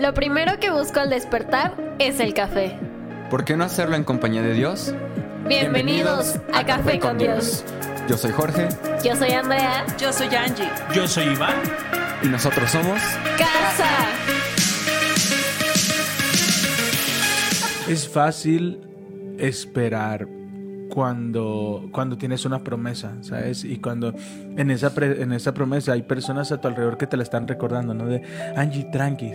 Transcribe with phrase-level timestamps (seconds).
[0.00, 2.78] Lo primero que busco al despertar es el café.
[3.30, 4.94] ¿Por qué no hacerlo en compañía de Dios?
[5.46, 7.64] Bienvenidos, a, Café con Dios.
[8.08, 8.68] Yo soy Jorge
[9.04, 9.84] Yo soy Andrea.
[9.98, 10.68] Yo soy Angie.
[10.94, 11.54] Yo soy Iván.
[12.22, 13.00] y nosotros somos...
[13.38, 13.88] Casa.
[17.88, 18.80] Es fácil
[19.38, 20.28] esperar
[20.90, 23.64] cuando, cuando tienes una promesa, ¿sabes?
[23.64, 24.12] Y cuando
[24.56, 27.46] en esa, pre- en esa promesa hay personas a tu alrededor que te la están
[27.48, 28.06] recordando, ¿no?
[28.06, 28.22] De,
[28.56, 29.32] Angie, tranqui,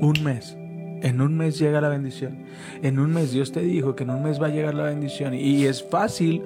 [0.00, 0.56] un mes.
[1.02, 2.38] En un mes llega la bendición.
[2.82, 5.34] En un mes Dios te dijo que en un mes va a llegar la bendición.
[5.34, 6.42] Y es fácil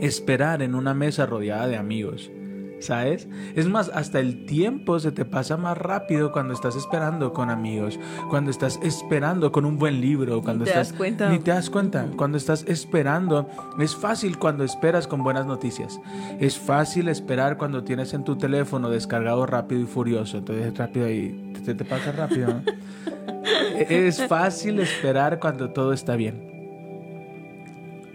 [0.00, 2.30] esperar en una mesa rodeada de amigos.
[2.80, 3.28] ¿Sabes?
[3.54, 7.98] Es más, hasta el tiempo se te pasa más rápido cuando estás esperando con amigos,
[8.30, 11.28] cuando estás esperando con un buen libro, cuando te estás das cuenta.
[11.28, 12.06] ni te das cuenta.
[12.16, 13.48] Cuando estás esperando,
[13.78, 16.00] es fácil cuando esperas con buenas noticias.
[16.38, 20.38] Es fácil esperar cuando tienes en tu teléfono descargado rápido y furioso.
[20.38, 22.48] Entonces rápido ahí, te, te pasa rápido.
[22.48, 22.62] ¿no?
[23.78, 26.48] es fácil esperar cuando todo está bien.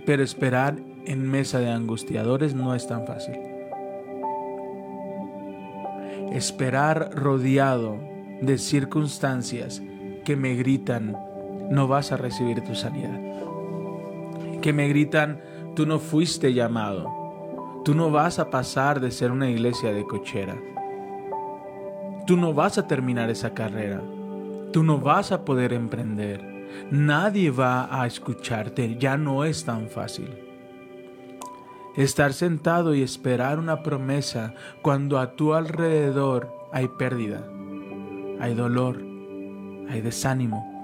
[0.05, 3.35] Pero esperar en mesa de angustiadores no es tan fácil.
[6.35, 7.97] Esperar rodeado
[8.41, 9.81] de circunstancias
[10.25, 11.15] que me gritan,
[11.71, 13.17] no vas a recibir tu sanidad.
[14.61, 15.39] Que me gritan,
[15.77, 17.09] tú no fuiste llamado.
[17.85, 20.57] Tú no vas a pasar de ser una iglesia de cochera.
[22.27, 24.01] Tú no vas a terminar esa carrera.
[24.73, 26.43] Tú no vas a poder emprender.
[26.91, 28.97] Nadie va a escucharte.
[28.97, 30.44] Ya no es tan fácil.
[31.97, 37.47] Estar sentado y esperar una promesa cuando a tu alrededor hay pérdida,
[38.39, 39.01] hay dolor,
[39.89, 40.75] hay desánimo.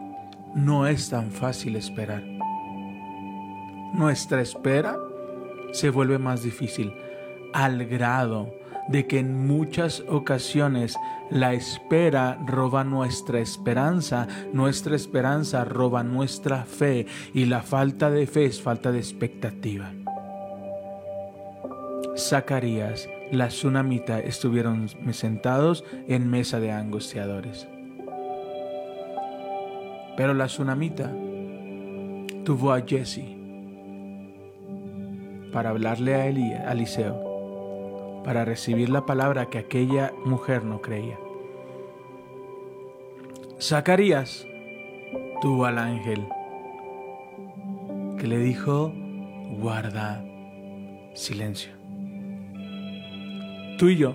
[0.56, 2.24] No es tan fácil esperar.
[3.94, 4.98] Nuestra espera
[5.74, 6.94] se vuelve más difícil
[7.54, 8.54] al grado
[8.88, 10.96] de que en muchas ocasiones
[11.30, 18.46] la espera roba nuestra esperanza, nuestra esperanza roba nuestra fe y la falta de fe
[18.46, 19.92] es falta de expectativa.
[22.30, 27.68] Zacarías, la tsunamita estuvieron sentados en mesa de angustiadores.
[30.16, 31.12] Pero la tsunamita
[32.46, 33.26] tuvo a Jesse
[35.52, 41.18] para hablarle a, a Eliseo, para recibir la palabra que aquella mujer no creía.
[43.60, 44.46] Zacarías
[45.42, 46.28] tuvo al ángel
[48.20, 48.94] que le dijo,
[49.60, 50.24] guarda
[51.14, 51.81] silencio.
[53.82, 54.14] Tú y yo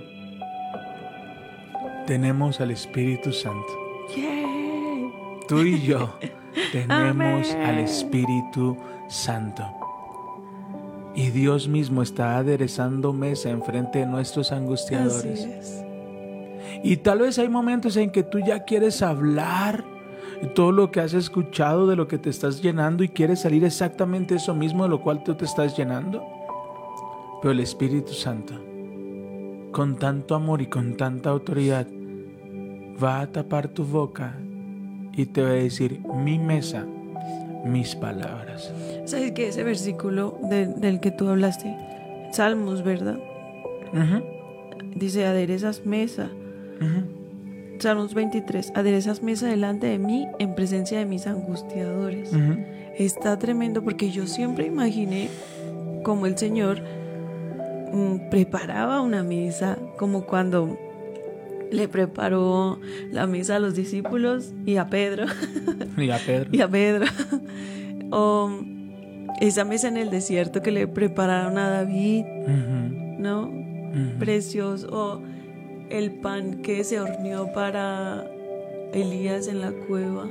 [2.07, 3.67] tenemos al Espíritu Santo.
[5.49, 6.15] Tú y yo
[6.71, 7.67] tenemos Amén.
[7.67, 8.77] al Espíritu
[9.09, 9.65] Santo.
[11.17, 15.45] Y Dios mismo está aderezando mesa enfrente de nuestros Así angustiadores.
[15.45, 15.85] es.
[16.85, 19.83] Y tal vez hay momentos en que tú ya quieres hablar
[20.55, 24.37] todo lo que has escuchado, de lo que te estás llenando y quieres salir exactamente
[24.37, 26.25] eso mismo de lo cual tú te estás llenando.
[27.43, 28.55] Pero el Espíritu Santo,
[29.77, 31.87] con tanto amor y con tanta autoridad,
[33.03, 34.35] va a tapar tu boca
[35.13, 36.87] y te va a decir, mi mesa,
[37.67, 38.73] mis palabras.
[39.05, 39.49] ¿Sabes qué?
[39.49, 41.77] Ese versículo de- del que tú hablaste,
[42.33, 43.19] Salmos, ¿verdad?
[44.95, 46.31] Dice, aderezas mesa.
[47.79, 52.31] Salmos 23, aderezas mesa delante de mí en presencia de mis angustiadores.
[52.97, 55.29] Está tremendo porque yo siempre imaginé
[56.03, 56.81] como el Señor
[58.31, 60.79] preparaba una mesa, como cuando
[61.71, 62.81] le preparó
[63.11, 65.27] la mesa a los discípulos y a Pedro,
[65.97, 66.49] Y a Pedro.
[66.53, 67.07] y a Pedro.
[68.11, 68.51] o
[69.41, 72.25] esa mesa en el desierto que le prepararon a David,
[73.19, 73.49] ¿no?
[73.49, 74.19] ujú.
[74.19, 75.23] Precios, o
[75.91, 78.27] el pan que se horneó para
[78.93, 80.29] Elías en la cueva.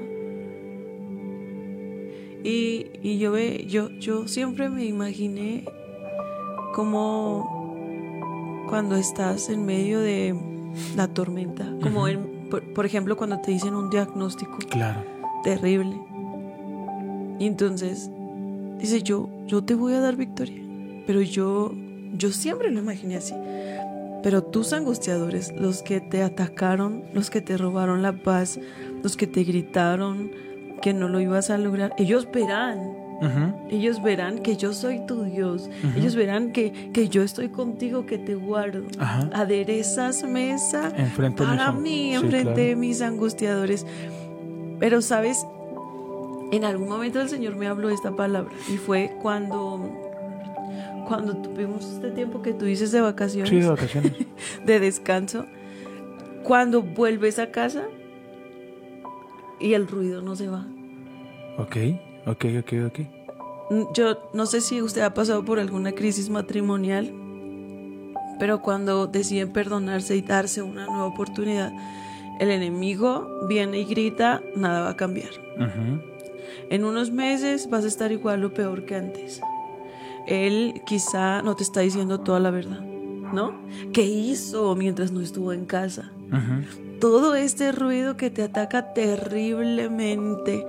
[2.44, 5.66] Y, y yo, ve, yo, yo siempre me imaginé
[6.76, 10.36] como cuando estás en medio de
[10.96, 15.02] la tormenta, como en- por, por ejemplo cuando te dicen un diagnóstico Claro.
[15.44, 15.96] terrible.
[17.40, 18.10] Y entonces
[18.80, 20.62] dice yo, yo te voy a dar victoria.
[21.08, 21.72] Pero yo,
[22.14, 23.34] yo siempre lo imaginé así.
[24.24, 28.60] Pero tus angustiadores, los que te atacaron, los que te robaron la paz,
[29.04, 30.32] los que te gritaron
[30.82, 32.82] que no lo ibas a lograr, ellos verán,
[33.70, 38.18] Ellos verán que yo soy tu Dios, ellos verán que, que yo estoy contigo, que
[38.18, 38.84] te guardo.
[39.00, 39.30] Ajá.
[39.34, 42.58] Aderezas mesa Enfrente para mis- mí, sí, enfrente claro.
[42.58, 43.86] de mis angustiadores.
[44.80, 45.46] Pero, ¿sabes?
[46.52, 49.80] En algún momento el Señor me habló esta palabra y fue cuando,
[51.08, 54.14] cuando tuvimos este tiempo que tú dices de vacaciones, Sí, de vacaciones.
[54.66, 55.46] de descanso,
[56.44, 57.84] cuando vuelves a casa,
[59.60, 60.66] y el ruido no se va.
[61.58, 61.78] Ok,
[62.26, 63.00] ok, ok, ok.
[63.72, 67.12] Mm, Yo no sé si usted ha pasado por alguna crisis matrimonial,
[68.40, 71.72] pero cuando deciden perdonarse y darse una nueva oportunidad,
[72.40, 75.30] el enemigo viene y grita, nada va a cambiar.
[76.70, 79.42] En unos meses vas a estar igual o peor que antes.
[80.28, 83.54] Él quizá no te está diciendo toda la verdad, ¿no?
[83.94, 86.12] ¿Qué hizo mientras no estuvo en casa?
[87.00, 90.66] Todo este ruido que te ataca terriblemente.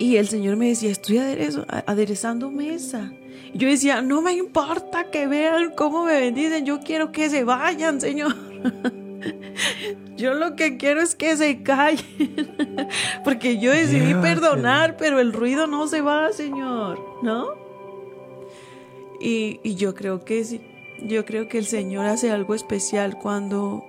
[0.00, 3.12] Y el Señor me decía, estoy aderezo- aderezando mesa.
[3.52, 7.44] Y yo decía, no me importa que vean cómo me bendicen, yo quiero que se
[7.44, 8.34] vayan, Señor.
[10.16, 12.48] Yo lo que quiero es que se callen.
[13.24, 17.48] Porque yo decidí perdonar, pero el ruido no se va, Señor, ¿no?
[19.20, 20.60] Y, y yo creo que sí.
[21.02, 23.84] Yo creo que el Señor hace algo especial cuando,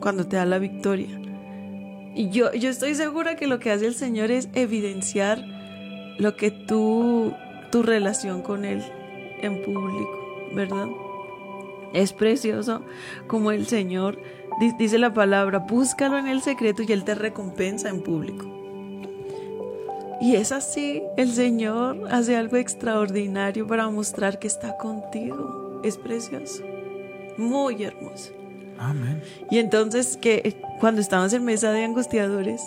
[0.00, 1.08] cuando te da la victoria.
[2.14, 5.44] Y yo, yo estoy segura que lo que hace el Señor es evidenciar
[6.18, 7.32] lo que tú,
[7.70, 8.82] tu relación con Él
[9.40, 10.88] en público, ¿verdad?
[11.92, 12.82] Es precioso
[13.26, 14.18] como el Señor
[14.60, 18.46] di- dice la palabra, búscalo en el secreto y Él te recompensa en público.
[20.20, 25.80] Y es así, el Señor hace algo extraordinario para mostrar que está contigo.
[25.82, 26.62] Es precioso,
[27.38, 28.32] muy hermoso.
[28.80, 29.22] Amén.
[29.50, 32.62] Y entonces que eh, cuando estábamos en mesa de angustiadores,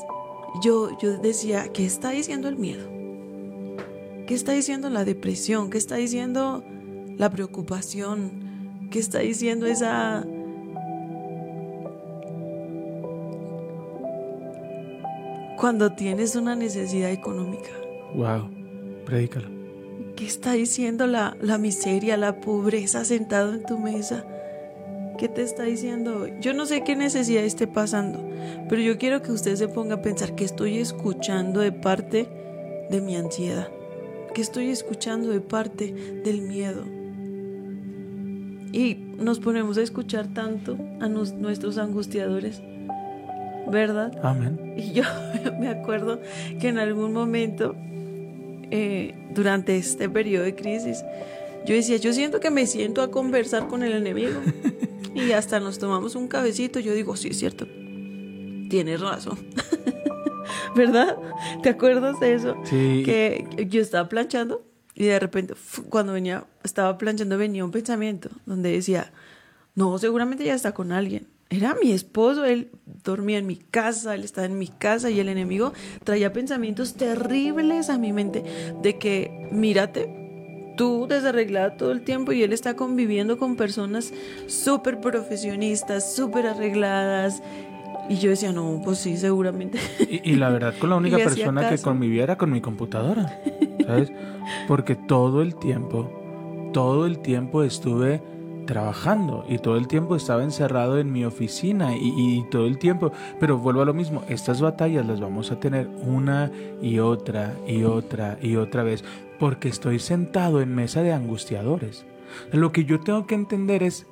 [0.64, 2.88] yo, yo decía, ¿qué está diciendo el miedo?
[4.28, 5.72] ¿Qué está diciendo la depresión?
[5.72, 6.64] ¿Qué está diciendo
[7.18, 8.32] la preocupación?
[8.92, 10.24] ¿Qué está diciendo esa...
[15.58, 17.72] Cuando tienes una necesidad económica.
[18.14, 18.50] Wow.
[19.06, 19.50] Predícalo.
[20.16, 24.26] ¿Qué está diciendo la, la miseria, la pobreza sentado en tu mesa?
[25.24, 26.28] ¿Qué te está diciendo?
[26.42, 28.20] Yo no sé qué necesidad esté pasando,
[28.68, 32.28] pero yo quiero que usted se ponga a pensar que estoy escuchando de parte
[32.90, 33.70] de mi ansiedad,
[34.34, 35.94] que estoy escuchando de parte
[36.26, 36.84] del miedo.
[38.74, 42.62] Y nos ponemos a escuchar tanto a nos- nuestros angustiadores,
[43.72, 44.20] ¿verdad?
[44.24, 44.74] Amén.
[44.76, 45.04] Y yo
[45.58, 46.20] me acuerdo
[46.60, 47.78] que en algún momento,
[48.72, 51.06] eh, durante este periodo de crisis,
[51.66, 54.40] yo decía, yo siento que me siento a conversar con el enemigo.
[55.16, 56.80] y hasta nos tomamos un cabecito.
[56.80, 57.68] Yo digo, sí, es cierto.
[58.70, 59.38] Tienes razón.
[60.76, 61.18] ¿Verdad?
[61.62, 62.56] ¿Te acuerdas de eso?
[62.66, 63.04] Sí.
[63.06, 64.66] Que yo estaba planchando
[64.96, 65.54] y de repente,
[65.90, 69.12] cuando venía, estaba planchando, venía un pensamiento donde decía,
[69.76, 71.28] no, seguramente ya está con alguien.
[71.50, 72.72] Era mi esposo, él
[73.04, 75.74] dormía en mi casa, él estaba en mi casa y el enemigo
[76.04, 78.44] traía pensamientos terribles a mi mente
[78.82, 80.23] de que, mírate,
[80.76, 84.14] tú desarreglada todo el tiempo y él está conviviendo con personas
[84.48, 87.42] súper profesionistas, súper arregladas.
[88.10, 89.80] Y yo decía, no, pues sí, seguramente.
[90.00, 91.84] Y, y la verdad, con la única persona que caso.
[91.84, 93.42] convivía era con mi computadora.
[93.86, 94.12] ¿Sabes?
[94.68, 96.10] Porque todo el tiempo,
[96.74, 98.22] todo el tiempo estuve
[98.66, 103.12] trabajando y todo el tiempo estaba encerrado en mi oficina y, y todo el tiempo,
[103.40, 106.50] pero vuelvo a lo mismo, estas batallas las vamos a tener una
[106.82, 109.04] y otra y otra y otra vez
[109.44, 112.06] porque estoy sentado en mesa de angustiadores.
[112.54, 114.08] Lo que yo tengo que entender es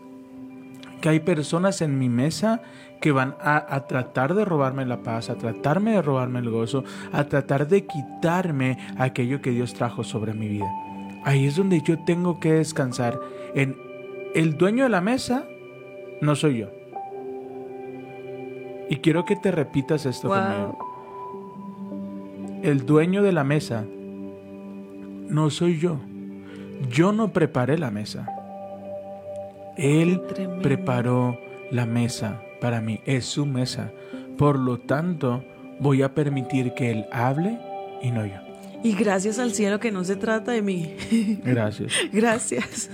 [0.99, 2.61] que hay personas en mi mesa
[2.99, 6.83] que van a, a tratar de robarme la paz, a tratarme de robarme el gozo,
[7.13, 10.69] a tratar de quitarme aquello que Dios trajo sobre mi vida.
[11.23, 13.17] Ahí es donde yo tengo que descansar
[13.55, 13.77] en
[14.35, 15.45] el dueño de la mesa,
[16.19, 16.67] no soy yo.
[18.89, 20.37] Y quiero que te repitas esto Wow.
[20.37, 20.77] conmigo.
[22.63, 23.85] El dueño de la mesa
[25.31, 25.99] no soy yo.
[26.89, 28.27] Yo no preparé la mesa.
[29.77, 30.21] Él
[30.61, 31.39] preparó
[31.71, 32.99] la mesa para mí.
[33.05, 33.91] Es su mesa.
[34.37, 35.43] Por lo tanto,
[35.79, 37.57] voy a permitir que Él hable
[38.01, 38.35] y no yo.
[38.83, 40.95] Y gracias al cielo que no se trata de mí.
[41.45, 41.93] Gracias.
[42.11, 42.89] Gracias.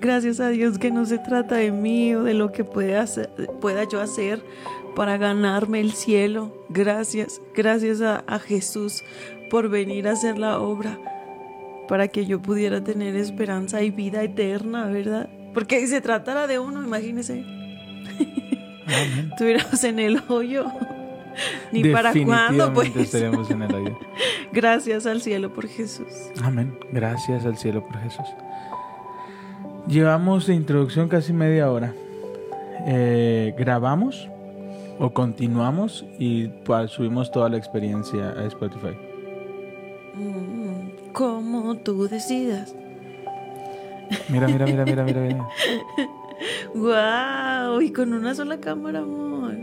[0.00, 3.28] Gracias a Dios que no se trata de mí o de lo que pueda, hacer-
[3.60, 4.42] pueda yo hacer
[4.94, 6.64] para ganarme el cielo.
[6.70, 7.42] Gracias.
[7.54, 9.04] Gracias a, a Jesús
[9.50, 10.98] por venir a hacer la obra
[11.88, 15.28] para que yo pudiera tener esperanza y vida eterna, ¿verdad?
[15.54, 17.44] Porque si se tratara de uno, imagínese,
[19.30, 20.66] estuviéramos en el hoyo.
[21.70, 22.94] Ni para cuándo, pues.
[22.96, 23.98] Estaremos en el hoyo.
[24.52, 26.06] Gracias al cielo por Jesús.
[26.42, 26.78] Amén.
[26.92, 28.26] Gracias al cielo por Jesús.
[29.86, 31.92] Llevamos de introducción casi media hora.
[32.86, 34.28] Eh, ¿Grabamos
[34.98, 38.96] o continuamos y pues, subimos toda la experiencia a Spotify?
[41.16, 42.74] Como tú decidas.
[44.28, 45.48] Mira, mira, mira, mira, mira, mira.
[46.74, 49.54] Wow, y con una sola cámara, amor.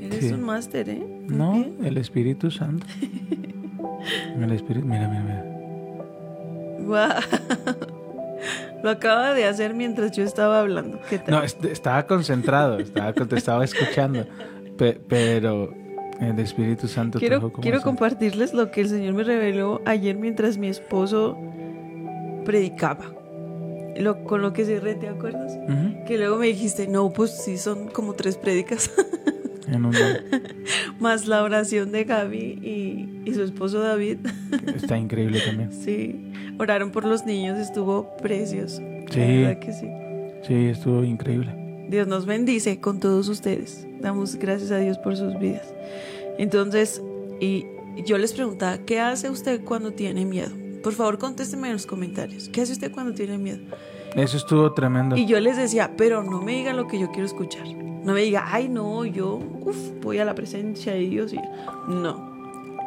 [0.00, 0.32] Eres Sí.
[0.32, 1.06] un máster, ¿eh?
[1.28, 2.86] No, el Espíritu Santo.
[4.40, 5.44] El Espíritu, mira, mira, mira.
[6.86, 7.20] Guau.
[8.82, 10.98] Lo acaba de hacer mientras yo estaba hablando.
[11.10, 11.34] ¿Qué tal?
[11.34, 14.24] No, est- estaba concentrado, estaba, te estaba escuchando,
[14.78, 15.74] pe- pero
[16.20, 20.68] el Espíritu Santo quiero quiero compartirles lo que el Señor me reveló ayer mientras mi
[20.68, 21.38] esposo
[22.44, 23.04] predicaba.
[23.96, 25.58] Lo, con lo que cerré, ¿te acuerdas?
[25.68, 28.90] Ujú, Que luego me dijiste, no, pues sí, son como tres prédicas.
[29.68, 29.94] en un-
[31.00, 34.18] Más la oración de Gaby y, y su esposo David.
[34.76, 35.70] está increíble también.
[35.84, 38.80] Sí, oraron por los niños, estuvo precioso.
[38.80, 39.20] La Sí.
[39.20, 39.86] verdad que sí.
[40.46, 41.52] Sí, estuvo increíble.
[41.90, 43.84] Dios nos bendice con todos ustedes.
[44.00, 45.74] Damos gracias a Dios por sus vidas.
[46.38, 47.02] Entonces,
[47.40, 47.66] y
[48.06, 50.50] yo les preguntaba, ¿qué hace usted cuando tiene miedo?
[50.84, 52.48] Por favor, contésteme en los comentarios.
[52.48, 53.58] ¿Qué hace usted cuando tiene miedo?
[54.14, 55.16] Eso estuvo tremendo.
[55.16, 57.66] Y yo les decía, pero no me digan lo que yo quiero escuchar.
[57.66, 61.32] No me diga, ay, no, yo uf, voy a la presencia de Dios.
[61.32, 61.40] Y...
[61.88, 62.30] No.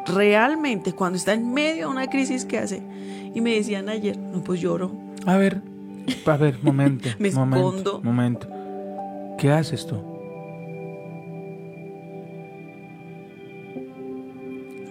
[0.06, 2.82] Realmente, cuando está en medio de una crisis, ¿qué hace?
[3.34, 4.92] Y me decían ayer, no, pues lloro.
[5.26, 5.60] A ver,
[6.24, 7.10] a ver, momento.
[7.18, 8.00] Me momento, escondo.
[8.02, 8.63] Momento.
[9.38, 9.96] ¿Qué haces tú?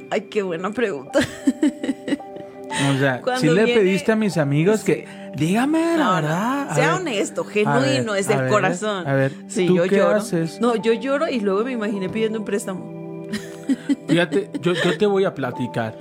[0.10, 1.20] Ay, qué buena pregunta.
[1.20, 6.70] O sea, si le viene- pediste a mis amigos que dígame la No, no, verdad.
[6.70, 9.08] A Sea ver, honesto, genuino, desde el corazón.
[9.08, 10.18] A ver, Sí, ¿tú yo qué lloro.
[10.18, 10.62] haces?
[10.62, 13.26] No, yo lloro y luego me imaginé pidiendo un préstamo.
[14.08, 15.98] Fíjate, yo, yo te voy a platicar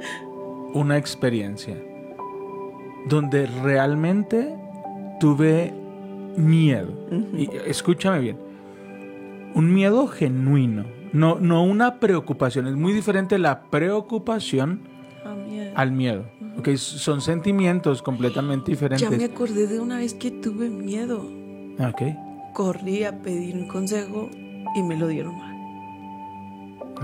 [0.74, 1.76] una experiencia
[3.08, 4.54] donde realmente
[5.20, 5.72] tuve
[6.36, 6.88] miedo.
[7.36, 8.36] Y escúchame bien.
[9.54, 10.84] Un miedo genuino.
[11.12, 12.66] No, no una preocupación.
[12.66, 14.80] Es muy diferente la preocupación
[15.24, 15.72] Ah, miedo.
[15.74, 16.24] al miedo.
[16.58, 19.08] Ok, son sentimientos completamente diferentes.
[19.08, 21.24] Ya me acordé de una vez que tuve miedo.
[21.78, 22.02] Ok,
[22.54, 24.28] Corrí a pedir un consejo
[24.74, 25.56] y me lo dieron mal.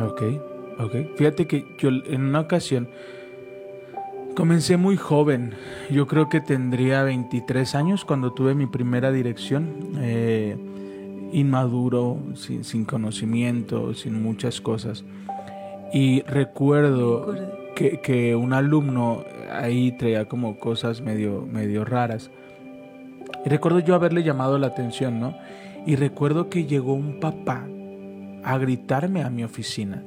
[0.02, 0.22] ok,
[0.78, 0.94] ok.
[1.16, 2.88] Fíjate que yo en una ocasión
[4.38, 5.54] comencé muy joven.
[5.90, 9.94] Yo creo que tendría 23 años cuando tuve mi primera dirección.
[9.96, 10.56] Eh,
[11.32, 15.04] inmaduro, sin, sin conocimiento, sin muchas cosas.
[15.92, 17.34] Y recuerdo
[17.74, 22.30] que, que un alumno ahí traía como cosas medio, medio raras.
[23.44, 25.34] Y recuerdo yo haberle llamado la atención, ¿no?
[25.84, 27.66] Y recuerdo que llegó un papá
[28.44, 30.04] a gritarme a mi oficina.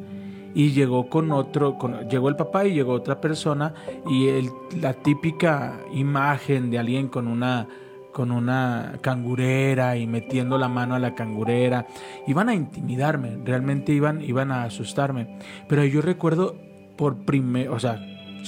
[0.54, 3.74] Y llegó con otro, con- llegó el papá y llegó otra persona
[4.08, 4.50] y el-
[4.82, 7.68] la típica imagen de alguien con una,
[8.12, 11.88] con una cangurera y metiendo la mano a la cangurera.
[12.28, 15.38] Iban a intimidarme, realmente iban, iban a asustarme.
[15.70, 16.56] Pero yo recuerdo
[16.98, 18.00] por primer, o sea,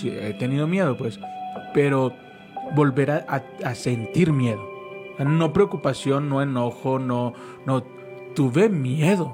[0.04, 1.20] he tenido miedo, pues,
[1.74, 2.12] pero
[2.76, 4.62] volver a, a- sentir miedo.
[5.20, 7.34] No preocupación, no enojo, no,
[7.66, 7.84] no,
[8.36, 9.34] tuve miedo.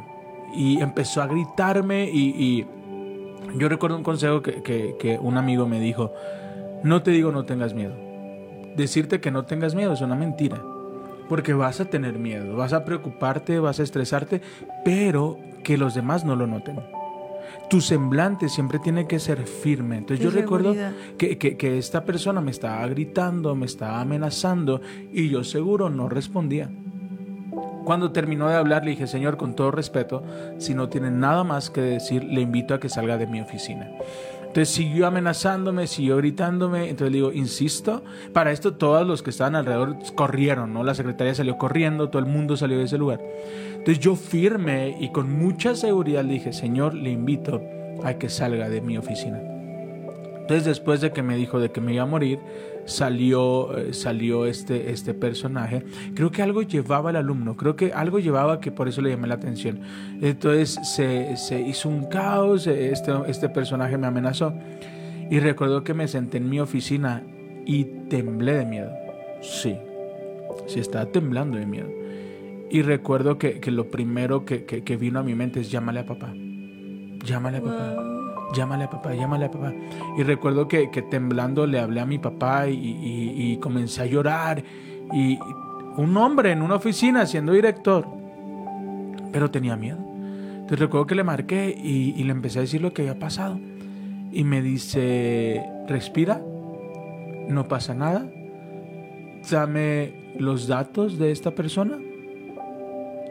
[0.53, 2.65] Y empezó a gritarme y, y
[3.57, 6.13] yo recuerdo un consejo que, que- que un amigo me dijo,
[6.83, 7.93] no te digo no tengas miedo.
[8.75, 10.61] Decirte que no tengas miedo es una mentira.
[11.27, 14.41] Porque vas a tener miedo, vas a preocuparte, vas a estresarte,
[14.83, 16.79] pero que los demás no lo noten.
[17.69, 19.97] Tu semblante siempre tiene que ser firme.
[19.97, 20.73] Entonces yo recuerdo
[21.37, 24.81] que- que esta persona me estaba gritando, me estaba amenazando
[25.13, 26.67] y yo seguro no respondía.
[27.83, 30.23] Cuando terminó de hablar le dije, Señor, con todo respeto,
[30.57, 33.89] si no tiene nada más que decir, le invito a que salga de mi oficina.
[34.49, 36.89] Entonces siguió amenazándome, siguió gritándome.
[36.89, 38.03] Entonces le digo, insisto.
[38.33, 40.83] Para esto todos los que estaban alrededor corrieron, ¿no?
[40.83, 43.21] La secretaria salió corriendo, todo el mundo salió de ese lugar.
[43.73, 47.61] Entonces yo firme y con mucha seguridad le dije, Señor, le invito
[48.03, 49.39] a que salga de mi oficina.
[50.49, 52.39] Entonces después de que me dijo de que me iba a morir,
[52.85, 55.83] salió, eh, salió este, este personaje.
[56.15, 59.27] Creo que algo llevaba el alumno, creo que algo llevaba que por eso le llamé
[59.27, 59.79] la atención.
[60.23, 64.51] Entonces se, se hizo un caos, eh, este, este personaje me amenazó.
[65.29, 67.21] Y recuerdo que me senté en mi oficina
[67.67, 68.89] y temblé de miedo.
[69.43, 69.75] Sí,
[70.65, 71.91] sí estaba temblando de miedo.
[72.71, 75.99] Y recuerdo que, que lo primero que, que- que vino a mi mente es llámale
[75.99, 76.33] a papá.
[77.23, 78.18] Llámale a papá
[78.55, 79.73] llámale a papá, llámale a papá.
[80.17, 84.63] Y recuerdo que, que temblando le hablé a mi papá y, y- comencé a llorar.
[85.13, 85.37] Y
[85.97, 88.07] un hombre en una oficina siendo director,
[89.31, 89.97] pero tenía miedo.
[90.53, 93.59] Entonces recuerdo que le marqué y, y le empecé a decir lo que había pasado.
[94.31, 96.41] Y me dice, respira,
[97.47, 98.29] no pasa nada,
[99.49, 101.97] dame los datos de esta persona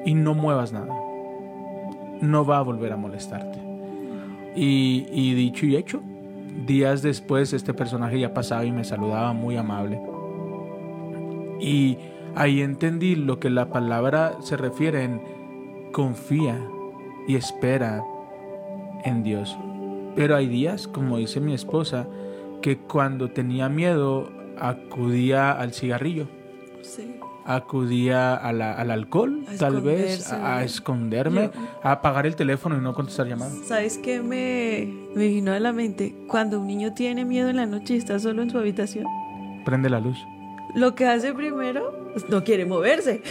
[0.04, 0.92] y no muevas nada.
[2.20, 3.60] No va a volver a molestarte.
[4.54, 6.02] Y, dicho y hecho,
[6.66, 10.00] días después este personaje ya pasaba y me saludaba muy amable.
[11.60, 11.98] Y
[12.34, 15.20] ahí entendí lo que la palabra se refiere en
[15.92, 16.58] confía
[17.26, 18.02] y espera
[19.04, 19.56] en Dios.
[20.16, 22.06] Pero hay días, como dice mi esposa,
[22.62, 26.26] que cuando tenía miedo acudía al cigarrillo,
[26.82, 27.17] Sí.
[27.56, 32.76] Acudía a la- al alcohol, A tal vez, a, esconderme, Yo- a apagar el teléfono
[32.76, 33.54] y no contestar llamadas.
[33.66, 36.14] ¿Sabes qué me, me vino a la mente?
[36.28, 39.06] Cuando un niño tiene miedo en la noche y está solo en su habitación,
[39.64, 40.18] Prende la luz
[40.74, 43.22] lo que hace primero pues, no quiere moverse.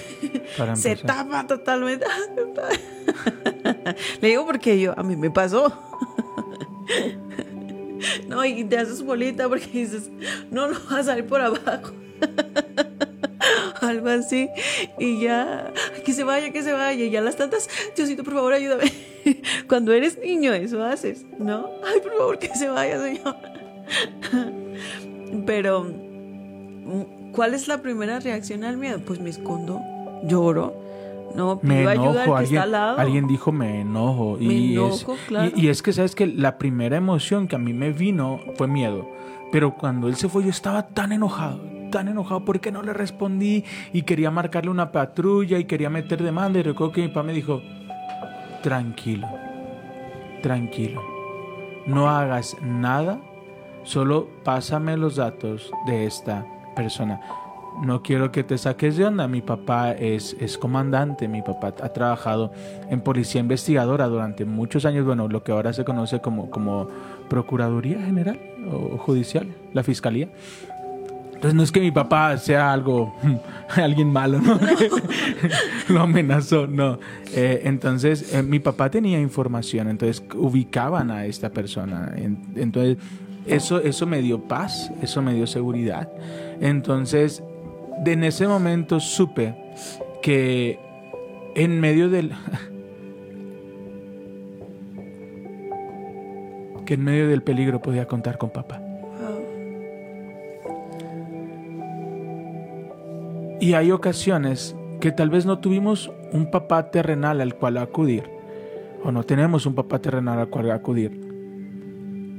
[0.58, 2.06] para Se tapa totalmente.
[4.22, 5.72] Le digo porque yo, a mí me pasó.
[8.28, 10.10] No, y te haces bolita porque dices,
[10.52, 11.92] no, no vas a salir por abajo.
[13.88, 14.50] Algo así.
[15.00, 15.72] Y ya,
[16.06, 17.06] que se vaya, que se vaya.
[17.06, 18.92] Y ya las tantas, Diosito, por favor, ayúdame.
[19.68, 21.70] Cuando eres niño, eso haces, ¿no?
[21.86, 23.36] Ay, por favor, que se vaya, Señor.
[25.46, 25.86] Pero,
[27.34, 29.00] ¿cuál es la primera reacción al miedo?
[29.06, 29.82] Pues me escondo,
[30.24, 30.76] lloro,
[31.36, 33.00] no Me pido ayuda al enojo, que alguien, está al lado.
[33.00, 34.38] alguien dijo me enojo.
[34.40, 35.52] Me y enojo, es, claro.
[35.56, 38.68] y, y es que sabes que la primera emoción que a mí me vino fue
[38.68, 39.10] miedo.
[39.52, 43.64] Pero cuando él se fue yo estaba tan enojado, tan enojado porque no le respondí
[43.94, 46.60] y quería marcarle una patrulla y quería meter demanda.
[46.60, 47.62] Y recuerdo que mi papá me dijo,
[48.62, 49.28] tranquilo,
[50.42, 51.02] tranquilo,
[51.86, 53.20] no hagas nada,
[53.84, 57.20] solo pásame los datos de esta persona.
[57.82, 59.28] No quiero que te saques de onda.
[59.28, 62.52] Mi papá es, es comandante, mi papá ha trabajado
[62.90, 66.88] en policía investigadora durante muchos años, bueno, lo que ahora se conoce como, como
[67.30, 68.40] Procuraduría General
[68.72, 70.30] o Judicial, la Fiscalía.
[71.38, 73.16] Entonces no es que mi papá sea algo,
[73.76, 74.60] alguien malo, ¿no?
[75.90, 76.98] Lo amenazó, no.
[77.32, 82.12] Eh, entonces eh, mi papá tenía información, entonces ubicaban a esta persona.
[82.16, 82.98] En- entonces
[83.46, 86.10] eso, eso me dio paz, eso me dio seguridad.
[86.60, 87.44] Entonces
[88.04, 89.54] en ese momento supe
[90.24, 90.80] que
[91.54, 92.32] en medio del...
[96.88, 98.87] que en medio del peligro podía contar con papá.
[103.60, 108.24] Y hay ocasiones que tal vez no tuvimos un papá terrenal al cual acudir,
[109.04, 111.12] o no tenemos un papá terrenal al cual acudir,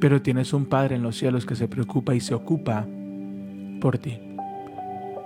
[0.01, 2.87] pero tienes un Padre en los cielos que se preocupa y se ocupa
[3.81, 4.19] por ti.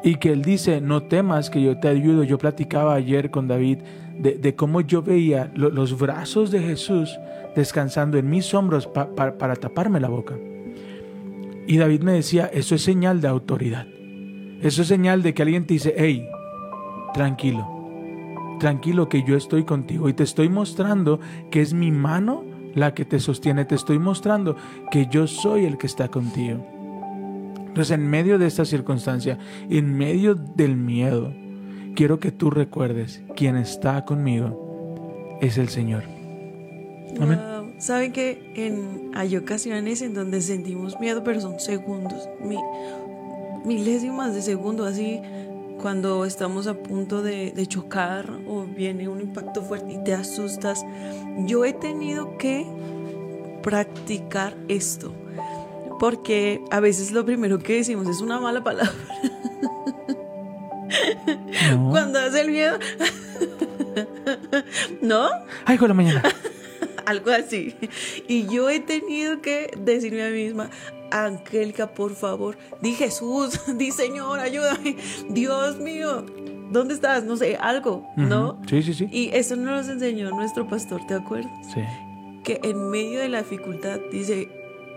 [0.05, 2.25] Y que Él dice, no temas que yo te ayudo.
[2.25, 3.79] Yo platicaba ayer con David
[4.19, 7.19] de, de cómo yo veía lo- los brazos de Jesús
[7.55, 10.35] descansando en mis hombros pa- pa- para taparme la boca.
[11.69, 13.87] Y David me decía, eso es señal de autoridad.
[14.63, 16.29] Eso es señal de que alguien te dice, hey,
[17.13, 17.69] tranquilo,
[18.61, 21.19] tranquilo que yo estoy contigo y te estoy mostrando
[21.51, 22.45] que es mi mano
[22.75, 24.57] la que te sostiene, te estoy mostrando
[24.91, 26.65] que yo soy el que está contigo.
[27.67, 31.33] Entonces, en medio de esta circunstancia, en medio del miedo,
[31.97, 36.05] quiero que tú recuerdes, quien está conmigo es el Señor.
[37.21, 37.41] Amén.
[37.79, 42.29] Saben que hay ocasiones en donde sentimos miedo, pero son segundos,
[43.65, 45.21] milésimas de segundo, así
[45.81, 50.85] cuando estamos a punto de, de chocar o viene un impacto fuerte y te asustas.
[51.47, 52.67] Yo he tenido que
[53.63, 55.15] practicar esto,
[55.99, 58.93] porque a veces lo primero que decimos es una mala palabra.
[61.71, 61.91] No.
[61.91, 62.79] Cuando hace el miedo,
[65.03, 65.29] ¿no?
[65.65, 66.23] Ay, con la mañana.
[67.07, 67.75] Algo así.
[68.29, 70.71] Y yo he tenido que decirme a mí misma,
[71.11, 74.97] Angélica, por favor, di Jesús, di Señor, ayúdame,
[75.29, 76.25] Dios mío,
[76.71, 77.25] ¿dónde estás?
[77.25, 78.59] No sé, algo, ¿no?
[78.67, 79.09] Sí, sí, sí.
[79.11, 81.53] Y eso nos enseñó nuestro pastor, ¿te acuerdas?
[81.75, 81.81] Sí.
[82.45, 84.49] Que en medio de la dificultad dice,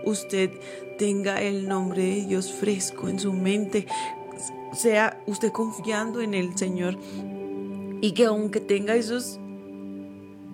[0.04, 0.50] usted
[0.98, 3.86] tenga el nombre de Dios fresco en su mente,
[4.72, 6.98] sea usted confiando en el Señor
[8.00, 9.40] y que aunque tenga esos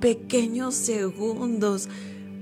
[0.03, 1.89] pequeños segundos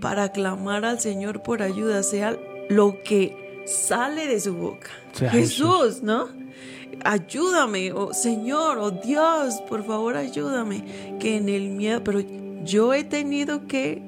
[0.00, 2.36] para clamar al Señor por ayuda, sea
[2.70, 4.88] lo que sale de su boca.
[5.12, 6.28] Sea Jesús, ¿no?
[7.04, 12.20] Ayúdame, oh Señor, oh Dios, por favor ayúdame, que en el miedo, pero
[12.64, 14.02] yo he tenido que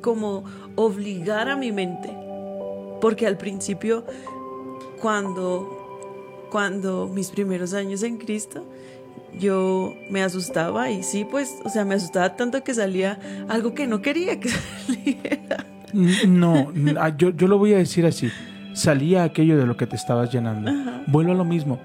[0.00, 2.10] como obligar a mi mente,
[3.00, 4.04] porque al principio,
[5.00, 8.64] cuando, cuando mis primeros años en Cristo,
[9.38, 13.18] yo me asustaba y sí, pues, o sea, me asustaba tanto que salía
[13.48, 14.48] algo que no quería que
[14.86, 15.66] saliera.
[16.26, 18.30] No, ah, yo, yo lo voy a decir así.
[18.74, 20.70] Salía aquello de lo que te estabas llenando.
[21.06, 21.78] Vuelvo a lo mismo.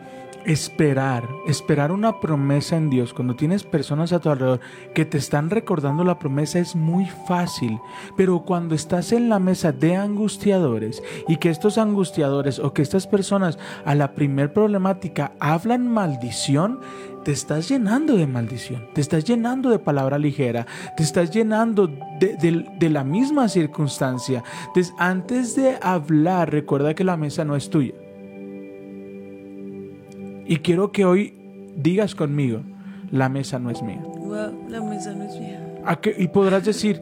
[0.45, 4.59] Esperar, esperar una promesa en Dios, cuando tienes personas a tu alrededor
[4.93, 7.79] que te están recordando la promesa es muy fácil,
[8.17, 13.07] pero cuando estás en la mesa de angustiadores y que estos angustiadores o que estas
[13.07, 16.79] personas a la primer problemática hablan maldición,
[17.23, 20.65] te estás llenando de maldición, te estás llenando de palabra ligera,
[20.97, 21.87] te estás llenando
[22.19, 24.43] de, de- la misma circunstancia.
[24.67, 27.93] Entonces, antes de hablar, recuerda que la mesa no es tuya.
[30.51, 31.33] Y quiero que hoy
[31.77, 32.59] digas conmigo,
[33.09, 34.01] la mesa no es mía.
[34.03, 35.65] Wow, la mesa no es mía.
[35.85, 37.01] ¿A qué- y podrás decir,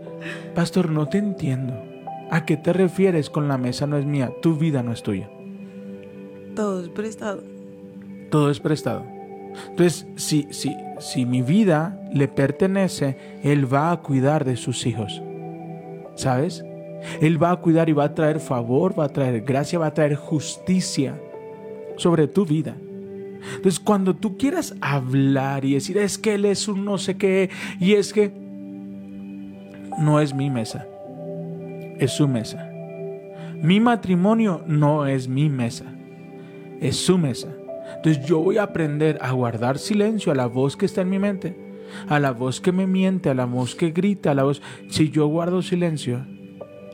[0.53, 1.73] pastor, no te entiendo.
[2.29, 4.31] ¿A qué te refieres con la mesa no es mía?
[4.43, 5.27] Tu vida no es tuya.
[6.55, 7.41] Todo es prestado.
[8.29, 9.03] Todo es prestado.
[9.71, 15.23] Entonces, si, si, si mi vida le pertenece, Él va a cuidar de sus hijos.
[16.13, 16.63] ¿Sabes?
[17.19, 19.93] Él va a cuidar y va a traer favor, va a traer gracia, va a
[19.95, 21.19] traer justicia
[21.97, 22.75] sobre tu vida.
[23.55, 27.49] Entonces, cuando tú quieras hablar y decir, es que Él es un no sé qué,
[27.79, 28.31] y es que
[29.99, 30.87] no es mi mesa,
[31.97, 32.69] es su mesa.
[33.61, 35.85] Mi matrimonio no es mi mesa,
[36.79, 37.49] es su mesa.
[37.97, 41.19] Entonces yo voy a aprender a guardar silencio a la voz que está en mi
[41.19, 41.57] mente,
[42.07, 44.61] a la voz que me miente, a la voz que grita, a la voz...
[44.89, 46.25] Si yo guardo silencio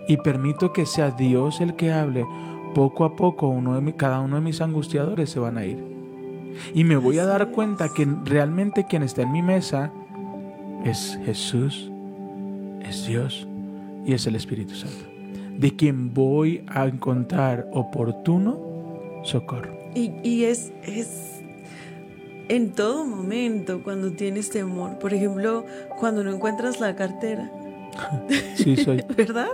[0.07, 2.25] y permito que sea Dios el que hable,
[2.73, 5.94] poco a poco uno cada uno de mis angustiadores se van a ir.
[6.73, 9.91] Y me voy a dar cuenta que realmente quien está en mi mesa
[10.83, 11.91] es Jesús,
[12.81, 13.47] es Dios
[14.05, 15.05] y es el Espíritu Santo,
[15.57, 19.75] de quien voy a encontrar oportuno socorro.
[19.95, 21.41] Y, y es, es
[22.49, 24.99] en todo momento cuando tienes temor.
[24.99, 25.65] Por ejemplo,
[25.99, 27.51] cuando no encuentras la cartera,
[28.55, 29.03] Sí, soy.
[29.17, 29.49] ¿verdad?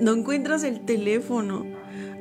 [0.00, 1.66] No encuentras el teléfono.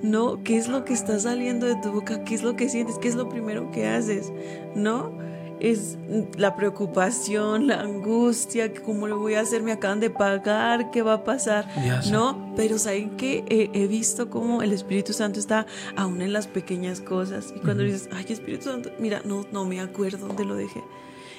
[0.06, 2.24] No, ¿qué es lo que está saliendo de tu boca?
[2.24, 3.00] ¿Qué es lo que sientes?
[3.00, 4.32] ¿Qué es lo primero que haces?
[4.76, 5.12] ¿No?
[5.60, 5.98] Es
[6.38, 9.64] la preocupación, la angustia, que ¿cómo lo voy a hacer?
[9.64, 11.68] Me acaban de pagar, ¿qué va a pasar?
[12.12, 13.44] No, pero ¿saben qué?
[13.50, 15.66] He, he visto cómo el Espíritu Santo está
[15.96, 17.52] aún en las pequeñas cosas.
[17.56, 20.84] Y cuando dices, ay, Espíritu Santo, mira, no, no me acuerdo dónde lo dejé.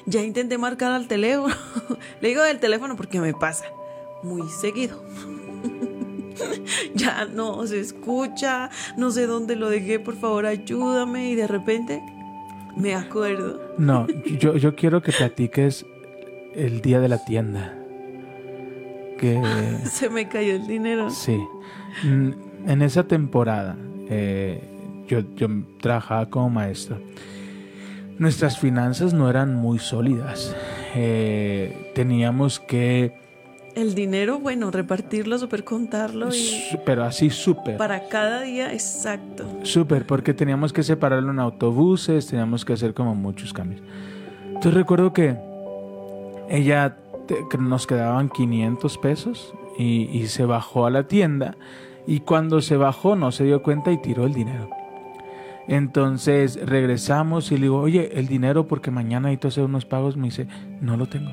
[0.07, 1.55] Ya intenté marcar al teléfono.
[2.21, 3.67] Le digo del teléfono porque me pasa
[4.25, 5.01] muy seguido.
[6.95, 11.31] ya no se escucha, no sé dónde lo dejé, por favor ayúdame.
[11.31, 12.03] Y de repente
[12.77, 13.61] me acuerdo.
[13.79, 14.07] No,
[14.39, 15.85] yo, yo quiero que platiques
[16.55, 17.77] el día de la tienda.
[19.19, 19.41] Que
[19.91, 21.11] Se me cayó el dinero.
[21.11, 21.39] sí.
[22.05, 22.31] Mm,
[22.69, 23.77] En esa temporada,
[24.11, 24.61] eh,
[25.09, 25.49] yo, yo
[25.81, 26.99] trabajaba como maestro.
[28.19, 30.55] Nuestras finanzas no eran muy sólidas.
[30.95, 33.15] Eh, teníamos que,
[33.77, 37.77] El dinero, bueno, repartirlo, supercontarlo y su- pero así súper.
[37.77, 39.45] para cada día exacto.
[39.65, 43.83] Súper, porque teníamos que separarlo en autobuses, teníamos que hacer como muchos cambios.
[44.47, 45.37] Entonces recuerdo que
[46.49, 46.97] ella
[47.29, 51.55] te- que nos quedaban 500 pesos y, y se bajó a la tienda
[52.07, 54.71] y cuando se bajó no se dio cuenta y tiró el dinero.
[55.69, 60.17] Entonces regresamos y le digo, oye, el dinero porque mañana necesito hacer unos pagos.
[60.17, 60.47] Me dice,
[60.81, 61.31] no lo tengo.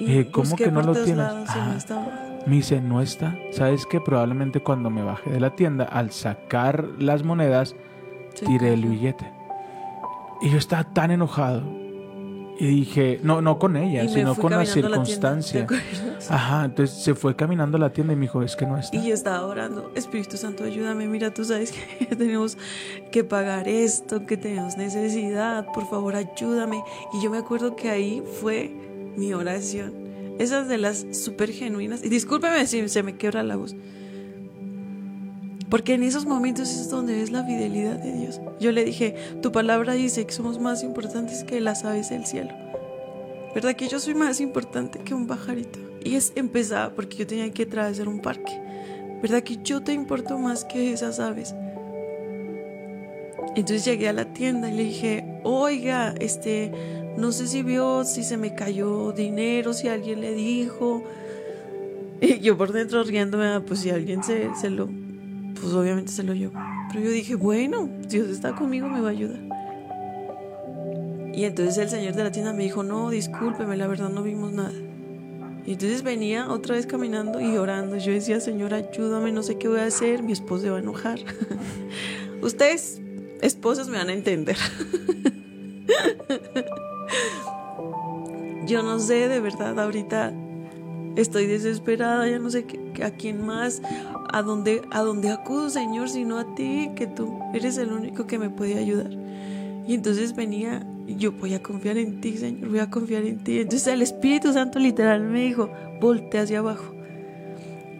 [0.00, 1.16] Y Eh, ¿cómo que no lo tienes?
[1.16, 1.74] lados y no Ah.
[1.76, 2.28] estaba.
[2.46, 3.36] Me dice, no está.
[3.52, 7.76] ¿Sabes que Probablemente cuando me bajé de la tienda, al sacar las monedas,
[8.44, 9.30] tiré el billete.
[10.40, 11.62] Y yo estaba tan enojado.
[12.58, 15.66] Y dije, no, no con ella, sino con la la tienda, circunstancia.
[15.66, 16.30] ¿te acuerdas?
[16.30, 18.94] Ajá, entonces se fue caminando a la tienda y me dijo, es que no está.
[18.96, 22.58] Y yo estaba orando, Espíritu Santo, ayúdame, mira, tú sabes que tenemos
[23.10, 26.82] que pagar esto, que tenemos necesidad, por favor, ayúdame.
[27.14, 28.72] Y yo me acuerdo que ahí fue
[29.16, 29.92] mi oración.
[30.38, 32.02] Esas de las súper genuinas.
[32.04, 33.74] Y discúlpeme si se me quiebra la voz.
[35.70, 38.40] Porque en esos momentos es donde ves la fidelidad de Dios.
[38.60, 42.50] Yo le dije, tu palabra dice que somos más importantes que las aves del cielo.
[43.54, 45.78] ¿Verdad que yo soy más importante que un pajarito?
[46.04, 48.60] Y es empezaba porque yo tenía que atravesar un parque.
[49.22, 51.54] ¿Verdad que yo te importo más que esas aves?
[53.54, 56.72] Entonces llegué a la tienda y le dije, oiga, este,
[57.16, 61.04] no sé si vio, si se me cayó dinero, si alguien le dijo.
[62.20, 64.88] Y yo por dentro riéndome, ah, pues si alguien se, se lo,
[65.60, 66.54] pues obviamente se lo llevó.
[66.88, 69.40] Pero yo dije, bueno, Dios está conmigo, me va a ayudar.
[71.34, 74.52] Y entonces el señor de la tienda me dijo, no, discúlpeme, la verdad no vimos
[74.52, 74.72] nada.
[75.64, 77.96] Y entonces venía otra vez caminando y orando.
[77.96, 80.80] Yo decía, Señor, ayúdame, no sé qué voy a hacer, mi esposo se va a
[80.80, 81.20] enojar.
[82.42, 83.00] Ustedes,
[83.40, 84.56] esposas, me van a entender.
[88.66, 90.32] Yo no sé, de verdad, ahorita
[91.16, 92.64] estoy desesperada, ya no sé
[93.02, 93.82] a quién más,
[94.30, 98.38] a dónde, a dónde acudo, Señor, sino a ti, que tú eres el único que
[98.38, 99.10] me puede ayudar.
[99.86, 103.58] Y entonces venía, yo voy a confiar en ti, Señor, voy a confiar en ti.
[103.60, 105.68] Entonces el Espíritu Santo literal me dijo,
[106.00, 106.94] voltea hacia abajo.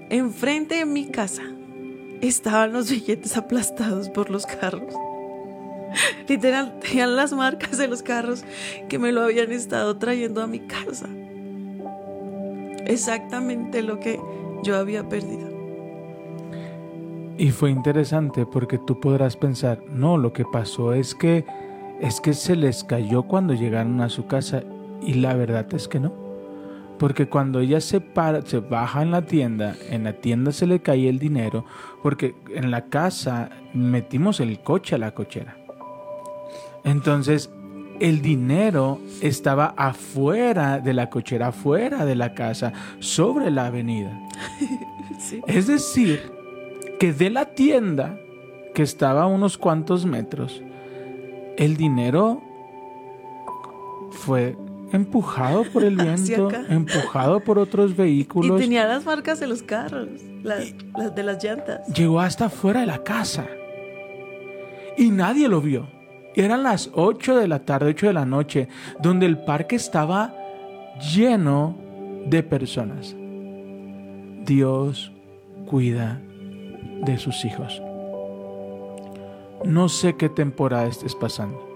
[0.09, 1.42] Enfrente de mi casa
[2.20, 4.94] estaban los billetes aplastados por los carros.
[6.28, 8.44] Literal, tenían las marcas de los carros
[8.88, 11.09] que me lo habían estado trayendo a mi casa.
[12.87, 14.20] Exactamente lo que
[14.62, 15.50] yo había perdido.
[17.38, 21.44] Y fue interesante porque tú podrás pensar, no, lo que pasó es que
[22.00, 24.64] es que se les cayó cuando llegaron a su casa
[25.00, 26.12] y la verdad es que no.
[26.98, 30.81] Porque cuando ella se, para, se baja en la tienda, en la tienda se le
[30.81, 31.64] cae el dinero,
[32.02, 35.57] porque en la casa metimos el coche a la cochera.
[36.84, 37.50] Entonces,
[38.00, 44.18] el dinero estaba afuera de la cochera, afuera de la casa, sobre la avenida.
[45.20, 45.40] Sí.
[45.46, 46.32] Es decir,
[46.98, 48.18] que de la tienda,
[48.74, 50.60] que estaba a unos cuantos metros,
[51.56, 52.42] el dinero
[54.10, 54.56] fue
[54.92, 60.08] empujado por el viento, empujado por otros Y vehículos, tenía las marcas de los carros,
[60.42, 61.86] las, las de las llantas.
[61.88, 63.46] llegó hasta fuera de la casa.
[64.96, 65.86] Y nadie lo vio.
[66.34, 68.68] Eran las 8 de la tarde, 8 de la noche,
[69.00, 70.34] donde el parque estaba
[71.14, 71.76] lleno
[72.26, 73.14] de personas.
[74.44, 75.12] Dios
[75.66, 76.20] cuida
[77.04, 77.82] de sus hijos.
[79.64, 81.68] No sé qué temporada estés pasando,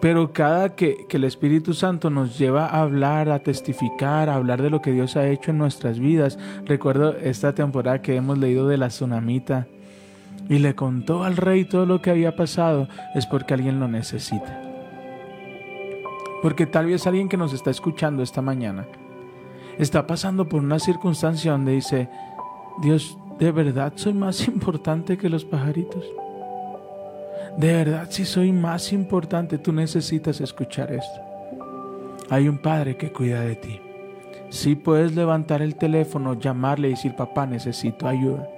[0.00, 4.60] pero cada que, que el Espíritu Santo nos lleva a hablar, a testificar, a hablar
[4.60, 8.68] de lo que Dios ha hecho en nuestras vidas, recuerdo esta temporada que hemos leído
[8.68, 9.66] de la tsunamita
[10.48, 14.62] y le contó al rey todo lo que había pasado, es porque alguien lo necesita.
[16.42, 18.86] Porque tal vez alguien que nos está escuchando esta mañana
[19.78, 22.08] está pasando por una circunstancia donde dice,
[22.82, 26.04] Dios, ¿de verdad soy más importante que los pajaritos?
[27.56, 31.20] De verdad, si soy más importante, tú necesitas escuchar esto.
[32.28, 33.80] Hay un padre que cuida de ti.
[34.50, 38.48] Si puedes levantar el teléfono, llamarle y decir, papá, necesito ayuda.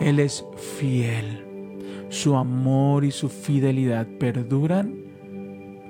[0.00, 0.44] Él es
[0.78, 1.44] fiel.
[2.08, 4.94] Su amor y su fidelidad perduran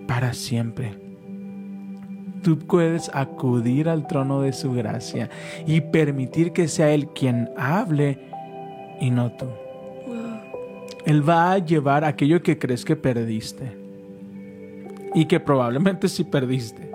[0.06, 0.92] para siempre.
[2.42, 5.28] Tú puedes acudir al trono de su gracia
[5.66, 8.18] y permitir que sea Él quien hable
[9.00, 9.46] y no tú.
[11.04, 13.76] Él va a llevar aquello que crees que perdiste.
[15.14, 16.90] Y que probablemente si perdiste,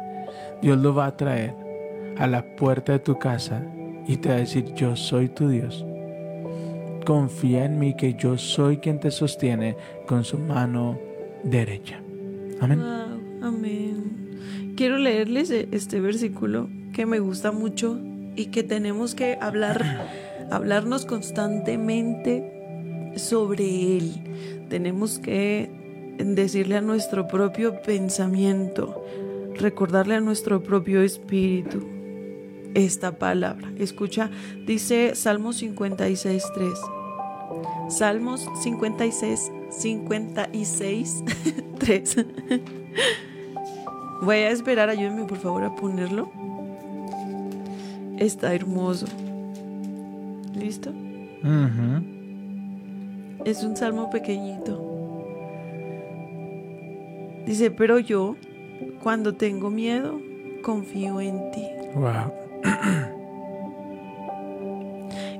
[0.61, 1.55] Dios lo va a traer
[2.17, 3.63] a la puerta de tu casa
[4.07, 5.85] y te va a decir, yo soy tu Dios.
[7.05, 9.75] Confía en mí que yo soy quien te sostiene
[10.07, 10.99] con su mano
[11.43, 11.99] derecha.
[12.61, 12.81] Amén.
[13.41, 14.73] Amén.
[14.77, 17.99] Quiero leerles e- este versículo que me gusta mucho
[18.35, 20.07] y que tenemos que hablar,
[20.51, 24.65] hablarnos constantemente sobre él.
[24.69, 25.69] Tenemos que
[26.17, 29.03] decirle a nuestro propio pensamiento,
[29.55, 31.85] recordarle a nuestro propio espíritu
[32.73, 33.71] esta palabra.
[33.77, 34.31] Escucha,
[34.65, 36.69] dice Salmos 56, 3.
[37.89, 41.23] Salmos 56, 56,
[41.79, 42.25] 3.
[44.21, 46.31] Voy a esperar, ayúdenme por favor a ponerlo.
[48.17, 49.07] Está hermoso.
[50.55, 50.93] ¿Listo?
[53.43, 54.89] Es un salmo pequeñito.
[57.45, 58.37] Dice, pero yo,
[59.01, 60.21] cuando tengo miedo,
[60.61, 61.67] confío en ti.
[61.95, 62.31] Wow.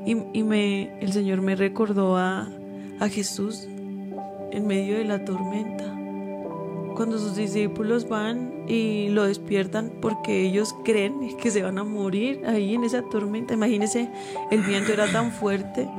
[0.06, 2.50] Y, y me, el Señor me recordó a,
[3.00, 3.68] a Jesús
[4.52, 5.86] en medio de la tormenta.
[6.96, 12.42] Cuando sus discípulos van y lo despiertan porque ellos creen que se van a morir
[12.46, 13.56] ahí en esa tormenta.
[13.56, 14.10] Imagínense,
[14.52, 15.90] el viento era tan fuerte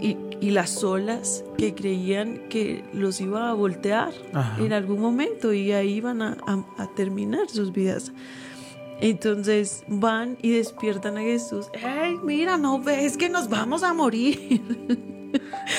[0.00, 4.62] y, y las olas que creían que los iba a voltear Ajá.
[4.62, 8.12] en algún momento y ahí iban a, a- a terminar sus vidas.
[9.00, 11.66] Entonces van y despiertan a Jesús.
[11.72, 14.62] ¡Ey, mira, no ves que nos vamos a morir!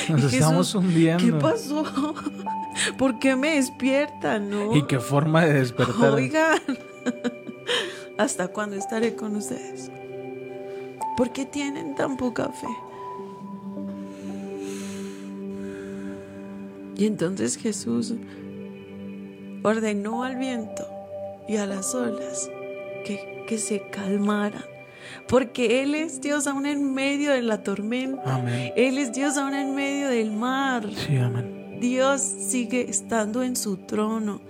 [0.09, 1.23] Nos Jesús, estamos hundiendo.
[1.23, 1.85] ¿Qué pasó?
[2.97, 4.49] ¿Por qué me despiertan?
[4.49, 4.75] No?
[4.75, 6.13] Y qué forma de despertar.
[6.13, 6.59] Oigan,
[8.17, 9.91] ¿hasta cuándo estaré con ustedes?
[11.15, 12.67] ¿Por qué tienen tan poca fe?
[16.97, 18.13] Y entonces Jesús
[19.63, 20.85] ordenó al viento
[21.47, 22.49] y a las olas
[23.05, 24.65] que, que se calmaran,
[25.27, 28.73] porque Él es Dios aún en medio de la tormenta, Amén.
[28.75, 30.85] Él es Dios aún en medio del mar.
[30.93, 31.77] Sí, amén.
[31.79, 34.41] Dios sigue estando en su trono.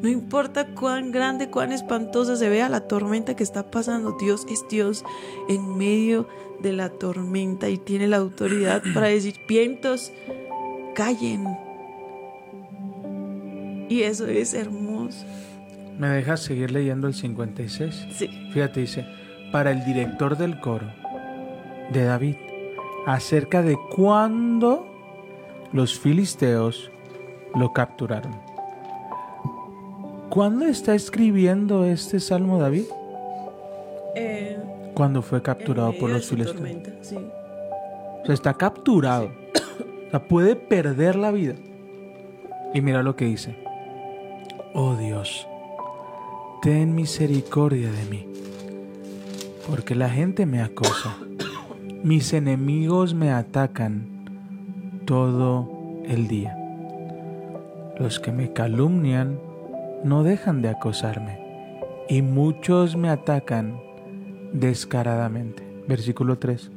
[0.00, 4.66] No importa cuán grande, cuán espantosa se vea la tormenta que está pasando, Dios es
[4.68, 5.04] Dios
[5.48, 6.28] en medio
[6.60, 10.12] de la tormenta y tiene la autoridad para decir, vientos,
[10.94, 11.46] callen.
[13.88, 14.93] Y eso es hermoso.
[15.98, 18.06] ¿Me dejas seguir leyendo el 56?
[18.12, 18.28] Sí.
[18.52, 19.06] Fíjate, dice,
[19.52, 20.86] para el director del coro
[21.92, 22.36] de David,
[23.06, 24.86] acerca de cuándo
[25.72, 26.90] los filisteos
[27.54, 28.34] lo capturaron.
[30.30, 32.84] ¿Cuándo está escribiendo este salmo David?
[34.16, 34.58] Eh,
[34.94, 36.56] Cuando fue capturado por los filisteos.
[36.56, 37.16] tormenta, sí.
[37.16, 39.30] O sea, está capturado.
[40.06, 41.54] O sea, puede perder la vida.
[42.72, 43.56] Y mira lo que dice.
[44.72, 45.46] Oh Dios,
[46.64, 48.26] ten misericordia de mí,
[49.68, 51.14] porque la gente me acosa.
[52.02, 55.68] Mis enemigos me atacan todo
[56.06, 56.56] el día.
[57.98, 59.38] Los que me calumnian
[60.04, 61.38] no dejan de acosarme,
[62.08, 63.78] y muchos me atacan
[64.54, 65.62] descaradamente.
[65.86, 66.70] Versículo 3.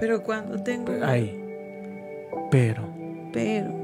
[0.00, 0.92] Pero cuando tengo...
[1.04, 1.44] Ahí.
[2.50, 2.82] Pero,
[3.32, 3.79] Pero...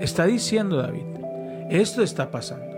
[0.00, 1.02] está diciendo David,
[1.70, 2.68] esto está pasando.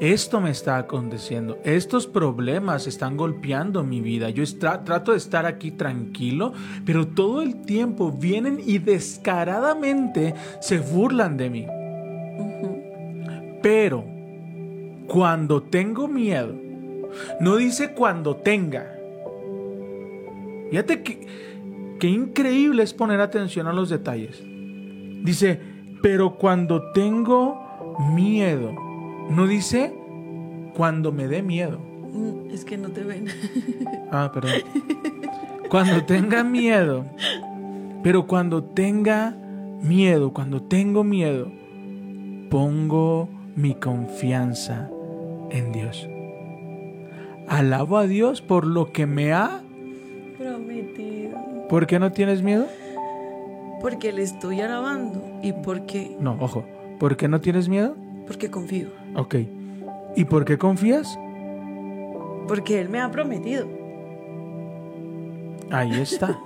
[0.00, 1.58] Esto me está aconteciendo.
[1.64, 4.30] Estos problemas están golpeando mi vida.
[4.30, 6.52] Yo trato de estar aquí tranquilo,
[6.84, 11.66] pero todo el tiempo vienen y descaradamente se burlan de mí.
[13.60, 14.04] Pero
[15.08, 16.54] cuando tengo miedo,
[17.40, 18.94] no dice cuando tenga.
[20.70, 21.26] Fíjate que,
[21.98, 24.44] qué increíble es poner atención a los detalles.
[25.24, 25.58] Dice,
[26.02, 28.72] pero cuando tengo miedo,
[29.30, 29.92] no dice
[30.74, 31.78] cuando me dé miedo.
[31.78, 33.26] mm, Es que no te ven.
[34.10, 34.52] Ah, perdón.
[35.68, 37.04] Cuando tenga miedo,
[38.02, 39.36] pero cuando tenga
[39.82, 41.50] miedo, cuando tengo miedo,
[42.48, 44.88] pongo mi confianza
[45.50, 46.08] en Dios.
[47.48, 49.60] Alabo a Dios por lo que me ha...
[50.38, 51.36] Prometido.
[51.68, 52.66] ¿Por qué no tienes miedo?
[53.80, 56.64] Porque le estoy alabando y porque, No, ojo.
[56.98, 57.94] ¿Por qué no tienes miedo?
[58.26, 58.88] porque confío.
[59.16, 59.36] Ok.
[60.16, 61.18] ¿Y por qué confías?
[62.46, 63.66] Porque Él me ha prometido.
[65.70, 66.38] Ahí está.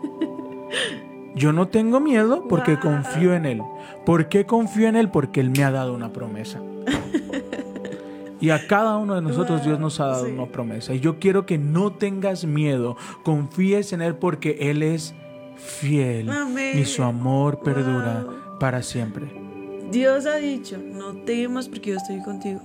[1.35, 2.81] Yo no tengo miedo porque Wow.
[2.83, 3.63] confío en Él.
[4.05, 5.09] ¿Por qué confío en Él?
[5.11, 6.61] Porque Él me ha dado una promesa.
[8.41, 10.33] Y a cada uno de nosotros Dios nos ha dado Sí.
[10.33, 10.93] una promesa.
[10.95, 15.15] Y yo quiero que no tengas miedo, confíes en Él porque Él es
[15.65, 16.79] fiel Amén.
[16.79, 18.59] y su amor perdura Wow.
[18.59, 19.27] para siempre.
[19.91, 22.61] Dios ha dicho, no temas porque yo estoy contigo.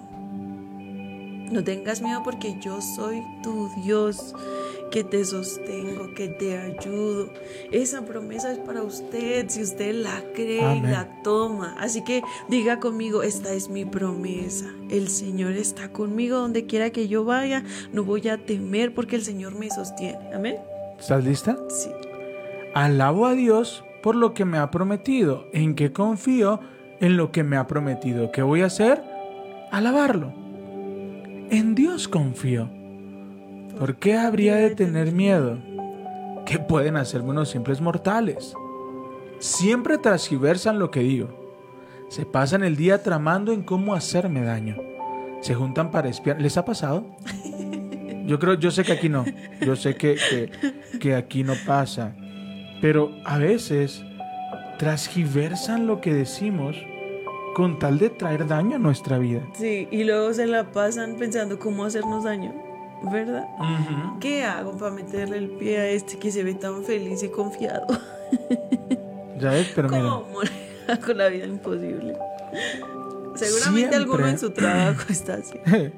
[1.52, 4.34] No tengas miedo porque yo soy tu Dios,
[4.92, 7.30] que te sostengo, que te ayudo.
[7.72, 10.92] Esa promesa es para usted, si usted la cree y Amén.
[10.92, 11.76] la toma.
[11.80, 14.66] Así que diga conmigo, esta es mi promesa.
[14.90, 17.64] El Señor está conmigo donde quiera que yo vaya.
[17.94, 20.34] No voy a temer porque el Señor me sostiene.
[20.34, 20.58] Amén.
[21.00, 21.58] ¿Estás lista?
[21.70, 21.90] Sí.
[22.78, 25.48] Alabo a Dios por lo que me ha prometido.
[25.52, 26.60] ¿En qué confío?
[27.00, 28.32] En lo que me ha prometido.
[28.32, 29.02] ¿Qué voy a hacer?
[29.72, 30.32] Alabarlo.
[31.50, 32.70] En Dios confío.
[33.80, 35.58] ¿Por qué habría de tener miedo?
[36.46, 38.54] ¿Qué pueden hacerme unos simples mortales?
[39.40, 41.30] Siempre transgiversan lo que digo.
[42.10, 44.76] Se pasan el día tramando en cómo hacerme daño.
[45.42, 46.40] Se juntan para espiar.
[46.40, 47.08] ¿Les ha pasado?
[48.28, 49.26] Yo creo, yo sé que aquí no.
[49.62, 52.14] Yo sé que, que, que aquí no pasa.
[52.82, 54.04] Pero a veces
[54.78, 56.76] transgiversan lo que decimos
[57.56, 59.42] con tal de traer daño a nuestra vida.
[59.54, 62.54] Sí, y luego se la pasan pensando cómo hacernos daño,
[63.12, 63.48] ¿verdad?
[64.20, 67.88] ¿Qué hago para meterle el pie a este que se ve tan feliz y confiado?
[69.40, 69.90] Ya ves, pero.
[69.90, 70.26] ¿Cómo
[70.88, 72.16] hago la vida imposible?
[73.38, 73.96] Seguramente Siempre.
[73.98, 75.58] alguno en su trabajo está así.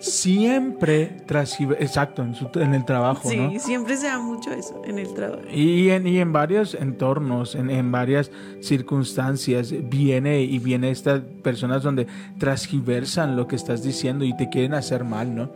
[0.00, 1.80] Siempre transgiver...
[1.82, 3.58] Exacto, en, su- en el trabajo, Sí, ¿no?
[3.58, 5.42] siempre se da mucho eso en el trabajo.
[5.50, 11.82] Y en, y en varios entornos, en, en varias circunstancias, viene y viene estas personas
[11.82, 12.06] donde
[12.38, 15.50] transgiversan lo que estás diciendo y te quieren hacer mal, ¿no?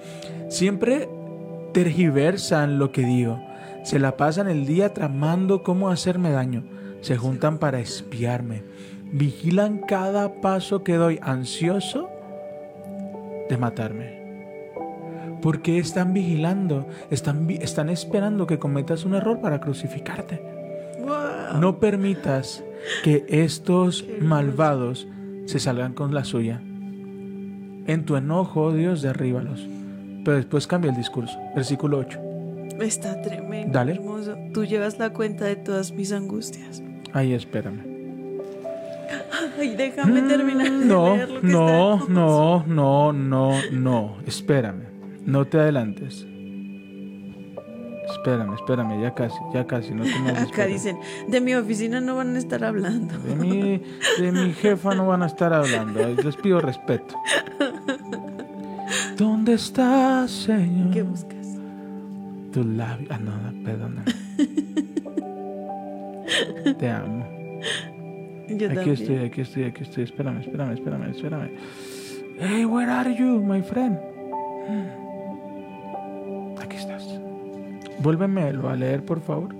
[0.48, 1.08] Siempre
[1.74, 3.40] tergiversan lo que digo.
[3.84, 6.64] Se la pasan el día tramando cómo hacerme daño.
[7.00, 8.62] Se juntan para espiarme.
[9.12, 12.10] Vigilan cada paso que doy, ansioso
[13.48, 14.18] de matarme.
[15.40, 16.86] ¿Por qué están vigilando?
[17.10, 20.42] Están, están esperando que cometas un error para crucificarte.
[21.00, 21.60] Wow.
[21.60, 22.64] No permitas
[23.02, 25.06] que estos malvados
[25.46, 26.60] se salgan con la suya.
[26.60, 29.66] En tu enojo, Dios, derríbalos.
[30.24, 31.38] Pero después cambia el discurso.
[31.54, 32.20] Versículo 8.
[32.80, 33.92] Está tremendo, Dale.
[33.92, 34.36] hermoso.
[34.52, 36.82] Tú llevas la cuenta de todas mis angustias.
[37.14, 37.87] Ahí espérame.
[39.58, 44.16] Ay, déjame terminar de Mm, No, leer lo que no, está no, no, no, no.
[44.26, 44.84] Espérame.
[45.24, 46.26] No te adelantes.
[48.10, 50.98] Espérame, espérame, ya casi, ya casi, no te Acá dicen,
[51.28, 53.18] de mi oficina no van a estar hablando.
[53.18, 53.82] De mi,
[54.18, 57.14] de mi jefa no van a estar hablando, eh, les pido respeto.
[59.18, 60.90] ¿Dónde estás, Señor?
[60.92, 61.48] ¿Qué buscas?
[62.52, 63.08] Tu labio.
[63.10, 64.04] Ah, no, no, perdóname.
[66.78, 67.26] Te amo.
[68.48, 68.90] Yo Aquí también.
[68.90, 70.04] estoy, aquí estoy, aquí estoy.
[70.04, 71.50] Espérame, espérame, espérame, espérame.
[72.40, 73.98] Hey, where are you, my friend?
[76.60, 77.04] Aquí estás.
[78.00, 79.54] Vuélvemelo a leer, por favor.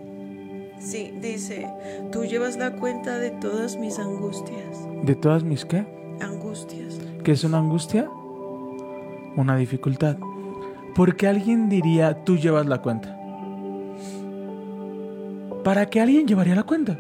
[0.78, 1.68] Sí, dice,
[2.12, 4.88] tú llevas la cuenta de todas mis angustias.
[5.02, 5.84] ¿De todas mis qué?
[6.20, 7.00] Angustias.
[7.24, 8.08] ¿Qué es una angustia?
[9.36, 10.16] Una dificultad.
[10.94, 13.16] ¿Por qué alguien diría tú llevas la cuenta?
[15.64, 16.98] ¿Para qué alguien llevaría la cuenta?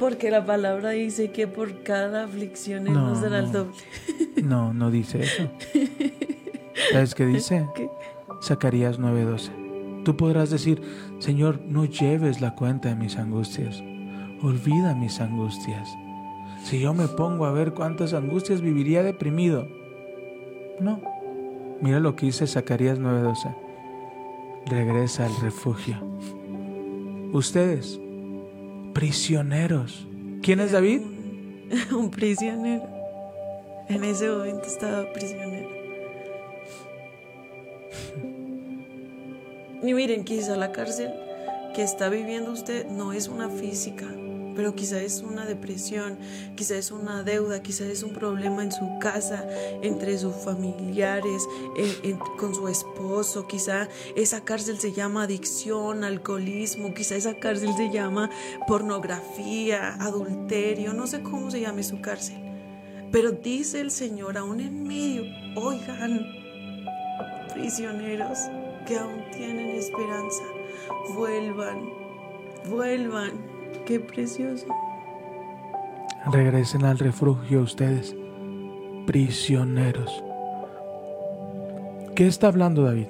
[0.00, 3.74] Porque la palabra dice que por cada aflicción Él No, nos dará el doble.
[4.42, 5.50] No, no dice eso.
[6.90, 7.68] ¿Sabes qué dice?
[7.74, 7.90] ¿Qué?
[8.42, 10.02] Zacarías 9:12.
[10.04, 10.80] Tú podrás decir,
[11.18, 13.84] Señor, no lleves la cuenta de mis angustias.
[14.42, 15.90] Olvida mis angustias.
[16.64, 19.68] Si yo me pongo a ver cuántas angustias viviría deprimido.
[20.80, 21.02] No.
[21.82, 23.54] Mira lo que dice Zacarías 9:12.
[24.64, 25.98] Regresa al refugio.
[27.34, 28.00] Ustedes,
[28.92, 30.06] prisioneros.
[30.42, 31.00] ¿Quién es David?
[31.92, 32.88] Un, prisionero.
[33.88, 35.68] En ese momento estaba prisionero.
[39.82, 41.10] Y miren, quizá la cárcel
[41.74, 44.04] que está viviendo usted no es una física,
[44.54, 46.18] pero quizá es una depresión,
[46.56, 49.44] quizá es una deuda, quizá es un problema en su casa,
[49.82, 51.46] entre sus familiares,
[51.76, 57.90] en- con su esposo, quizá esa cárcel se llama adicción, alcoholismo, quizá esa cárcel se
[57.90, 58.30] llama
[58.66, 62.36] pornografía, adulterio, no sé cómo se llame su cárcel.
[63.12, 65.22] Pero dice el Señor, aún en medio,
[65.56, 66.26] oigan,
[67.54, 68.38] prisioneros
[68.86, 70.42] que aún tienen esperanza,
[71.14, 71.90] vuelvan,
[72.68, 73.32] vuelvan,
[73.86, 74.66] qué precioso.
[76.32, 78.14] Regresen al refugio ustedes,
[79.06, 80.22] prisioneros.
[82.14, 83.06] ¿Qué está hablando David?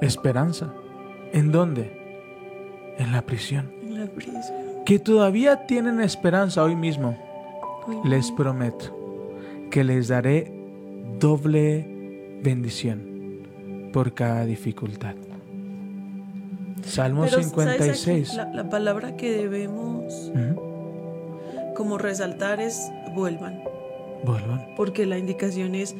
[0.00, 0.72] Esperanza.
[1.32, 1.92] ¿En dónde?
[2.98, 3.70] En la prisión.
[3.82, 4.42] En la prisión.
[4.86, 7.16] Que todavía tienen esperanza hoy mismo.
[8.04, 8.96] Les prometo
[9.70, 10.52] que les daré
[11.18, 13.42] doble bendición
[13.92, 15.14] por cada dificultad.
[16.88, 17.60] Salmo pero, ¿sabes aquí?
[17.96, 18.34] 56.
[18.34, 21.72] La, la palabra que debemos Ujú.
[21.74, 23.62] como resaltar es vuelvan,
[24.24, 24.66] Vuelvan.
[24.76, 25.94] porque la indicación es,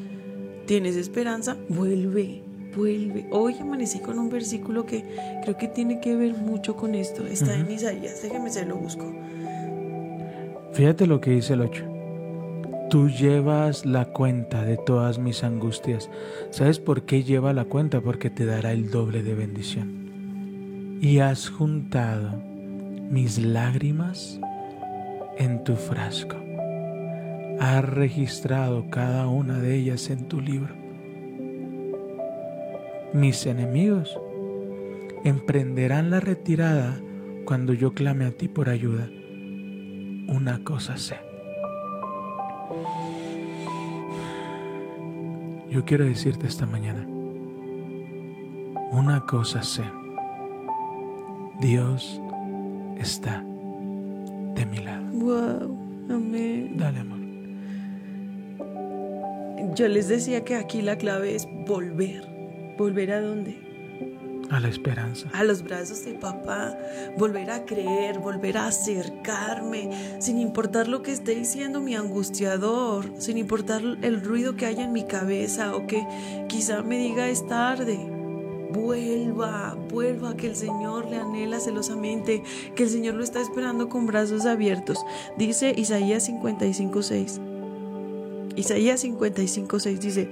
[0.67, 2.43] tienes esperanza, vuelve,
[2.77, 3.27] vuelve.
[3.31, 5.05] Hoy amanecí con un versículo que
[5.43, 7.27] creo que tiene que ver mucho con esto.
[7.27, 7.73] Está en Ujú.
[7.73, 9.05] Isaías, déjeme se lo busco.
[10.73, 11.85] Fíjate lo que dice el 8.
[12.91, 16.09] Tú llevas la cuenta de todas mis angustias.
[16.51, 18.01] ¿Sabes por qué lleva la cuenta?
[18.01, 19.98] Porque te dará el doble de bendición.
[21.01, 22.43] Y has juntado
[23.11, 24.41] mis lágrimas
[25.37, 26.37] en tu frasco.
[27.61, 30.75] Has registrado cada una de ellas en tu libro.
[33.13, 34.19] Mis enemigos
[35.25, 37.01] emprenderán la retirada
[37.45, 39.09] cuando yo clame a ti por ayuda
[40.29, 41.17] una cosa sé.
[45.71, 47.07] Yo quiero decirte esta mañana,
[48.91, 49.85] una cosa sé.
[51.61, 52.21] Dios
[52.99, 53.43] está
[54.55, 55.05] de mi lado.
[55.13, 55.77] Wow,
[56.09, 56.77] amén.
[56.77, 57.19] Dale, amor.
[59.75, 62.27] Yo les decía que aquí la clave es volver.
[62.79, 63.67] ¿Volver a dónde?
[64.51, 65.29] A la esperanza.
[65.33, 66.79] A los brazos de papá.
[67.17, 69.91] Volver a creer, volver a acercarme,
[70.21, 74.93] sin importar lo que esté diciendo mi angustiador, sin importar el ruido que haya en
[74.93, 76.07] mi cabeza o que
[76.49, 78.18] quizá me diga es tarde.
[78.73, 82.43] Vuelva, vuelva, que el Señor le anhela celosamente,
[82.75, 84.99] que el Señor lo está esperando con brazos abiertos.
[85.39, 87.41] Dice Isaías 55:6.
[88.57, 90.29] Isaías 55:6 dice,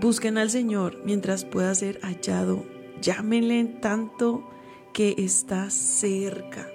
[0.00, 2.64] busquen al Señor mientras pueda ser hallado,
[3.02, 4.44] llámenle en tanto
[4.92, 6.68] que está cerca.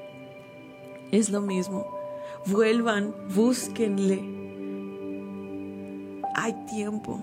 [1.11, 1.87] Es lo mismo,
[2.45, 4.21] vuelvan, búsquenle.
[6.35, 7.19] Hay tiempo.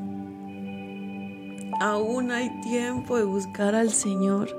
[1.83, 4.57] Aún hay tiempo de buscar al Señor.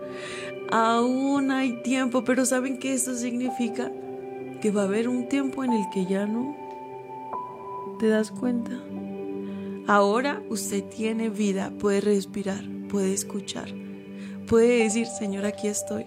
[0.69, 3.89] Aún hay tiempo, pero ¿saben qué esto significa?
[4.59, 6.53] Que va a haber un tiempo en el que ya no
[7.97, 8.73] ¿Te das cuenta?
[9.87, 13.69] Ahora usted tiene vida, puede respirar, puede escuchar,
[14.45, 16.03] puede decir, Señor, aquí estoy.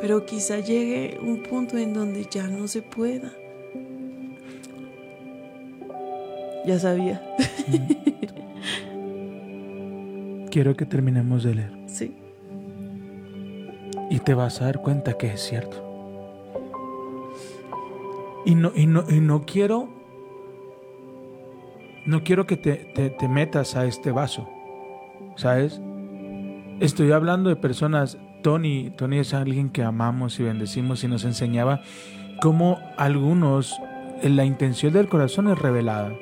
[0.00, 3.34] Pero quizá llegue un punto en donde ya no se pueda.
[6.64, 7.20] Ya sabía.
[10.52, 11.72] Quiero que terminemos de leer.
[11.86, 12.14] Sí.
[14.10, 15.78] Y te vas a dar cuenta que es cierto.
[18.44, 19.88] Y no, y no, y no quiero.
[22.04, 24.48] No quiero que te, te- te metas a este vaso.
[25.36, 25.80] ¿Sabes?
[26.80, 28.18] Estoy hablando de personas.
[28.42, 31.80] Tony, Tony es alguien que amamos y bendecimos y nos enseñaba
[32.42, 33.80] cómo algunos,
[34.22, 36.12] la intención del corazón es revelada.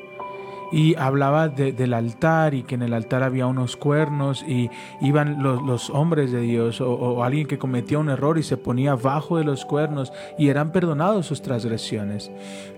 [0.73, 5.43] Y hablaba de- del altar y que en el altar había unos cuernos y iban
[5.43, 8.95] los, los hombres de Dios o, o alguien que cometía un error y se ponía
[8.95, 12.31] bajo de los cuernos y eran perdonados sus transgresiones.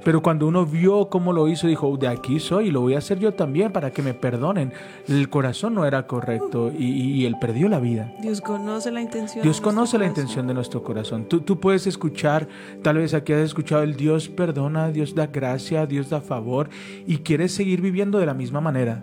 [0.04, 2.98] Pero cuando uno vio cómo lo hizo, dijo, de aquí soy y lo voy a
[2.98, 4.72] hacer yo también para que me perdonen.
[5.06, 8.10] El corazón no era correcto y, y- y él perdió la vida.
[8.20, 9.42] Dios conoce la intención.
[9.42, 10.22] Dios conoce la corazón.
[10.22, 11.24] intención de nuestro corazón.
[11.26, 12.48] Tú, tú puedes escuchar,
[12.82, 16.68] tal vez aquí has escuchado el Dios perdona, Dios da gracia, Dios da favor
[17.06, 19.02] y quieres seguir viviendo de la misma manera.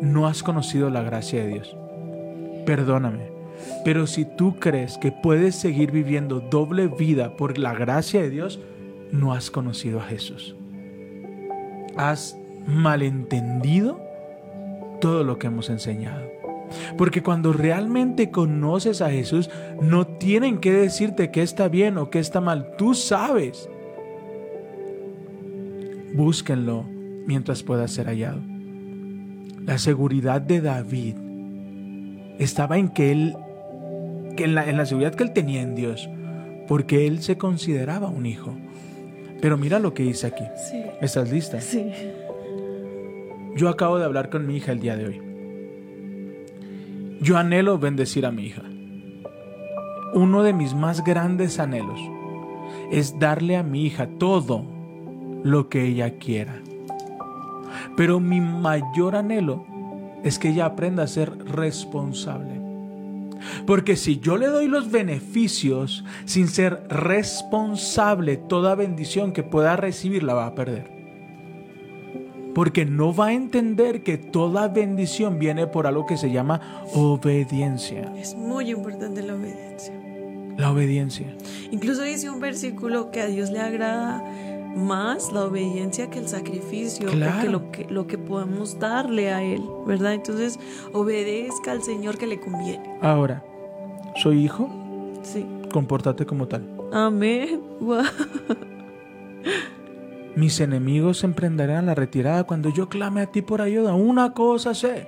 [0.00, 1.76] No has conocido la gracia de Dios.
[2.64, 3.32] Perdóname.
[3.84, 8.60] Pero si tú crees que puedes seguir viviendo doble vida por la gracia de Dios,
[9.10, 10.54] no has conocido a Jesús.
[11.96, 14.00] Has malentendido
[15.00, 16.30] todo lo que hemos enseñado.
[16.96, 19.50] Porque cuando realmente conoces a Jesús,
[19.80, 22.76] no tienen que decirte que está bien o que está mal.
[22.76, 23.68] Tú sabes.
[26.14, 28.40] Búsquenlo mientras pueda ser hallado.
[29.64, 31.16] La seguridad de David
[32.38, 33.36] estaba en que él,
[34.36, 36.08] que en la, en la seguridad que él tenía en Dios,
[36.68, 38.56] porque él se consideraba un hijo.
[39.40, 40.44] Pero mira lo que dice aquí.
[40.70, 40.82] Sí.
[41.00, 41.60] ¿Estás lista?
[41.60, 41.86] Sí.
[43.56, 45.20] Yo acabo de hablar con mi hija el día de hoy.
[47.20, 48.62] Yo anhelo bendecir a mi hija.
[50.14, 52.00] Uno de mis más grandes anhelos
[52.90, 54.64] es darle a mi hija todo
[55.42, 56.60] lo que ella quiera.
[57.96, 59.64] Pero mi mayor anhelo
[60.22, 62.60] es que ella aprenda a ser responsable.
[63.66, 70.22] Porque si yo le doy los beneficios sin ser responsable, toda bendición que pueda recibir
[70.22, 70.90] la va a perder.
[72.54, 76.60] Porque no va a entender que toda bendición viene por algo que se llama
[76.94, 78.12] obediencia.
[78.16, 79.94] Es muy importante la obediencia.
[80.58, 81.34] La obediencia.
[81.70, 84.22] Incluso dice un versículo que a Dios le agrada
[84.76, 87.40] más la obediencia que el sacrificio, Claro.
[87.42, 90.14] que lo que lo que podamos darle a él, ¿verdad?
[90.14, 90.58] Entonces,
[90.92, 92.96] obedezca al Señor que le conviene.
[93.00, 93.44] Ahora,
[94.22, 94.68] soy hijo,
[95.22, 95.46] Sí.
[95.72, 96.64] compórtate como tal.
[96.92, 97.60] Amén.
[100.34, 103.94] Mis enemigos emprenderán la retirada cuando yo clame a ti por ayuda.
[103.94, 105.06] Una cosa sé,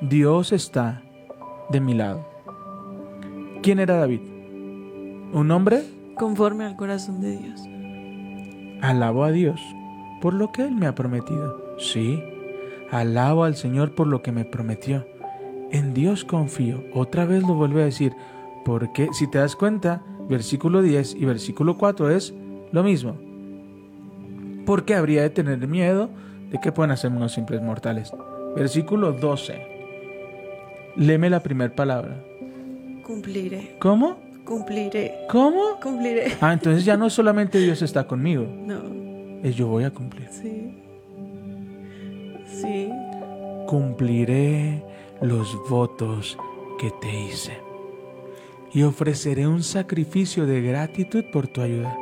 [0.00, 1.02] Dios está
[1.70, 2.24] de mi lado.
[3.62, 4.20] ¿Quién era David?
[5.34, 5.82] ¿Un hombre?
[6.16, 7.60] Conforme al corazón de Dios.
[8.82, 9.60] Alabo a Dios
[10.22, 11.74] por lo que Él me ha prometido.
[11.78, 12.22] Sí,
[12.90, 15.04] alabo al Señor por lo que me prometió.
[15.72, 16.84] En Dios confío.
[16.94, 18.12] Otra vez lo vuelve a decir.
[18.64, 22.32] Porque si te das cuenta, versículo 10 y versículo 4 es
[22.70, 23.16] lo mismo.
[24.64, 26.08] ¿Por qué habría de tener miedo
[26.50, 28.12] de qué pueden hacer unos simples mortales?
[28.54, 29.60] Versículo 12.
[30.94, 32.22] Léeme la primera palabra.
[33.04, 33.76] Cumpliré.
[33.80, 34.18] ¿Cómo?
[34.44, 35.26] Cumpliré.
[35.30, 35.78] ¿Cómo?
[35.82, 36.32] Cumpliré.
[36.40, 38.80] Ah, entonces ya no solamente Dios está conmigo, No.
[39.42, 40.28] es yo voy a cumplir.
[40.30, 40.78] Sí.
[42.46, 42.88] Sí.
[43.66, 44.84] cumpliré
[45.22, 46.36] los votos
[46.78, 47.56] que te hice
[48.74, 51.96] y ofreceré un sacrificio de gratitud por tu ayuda,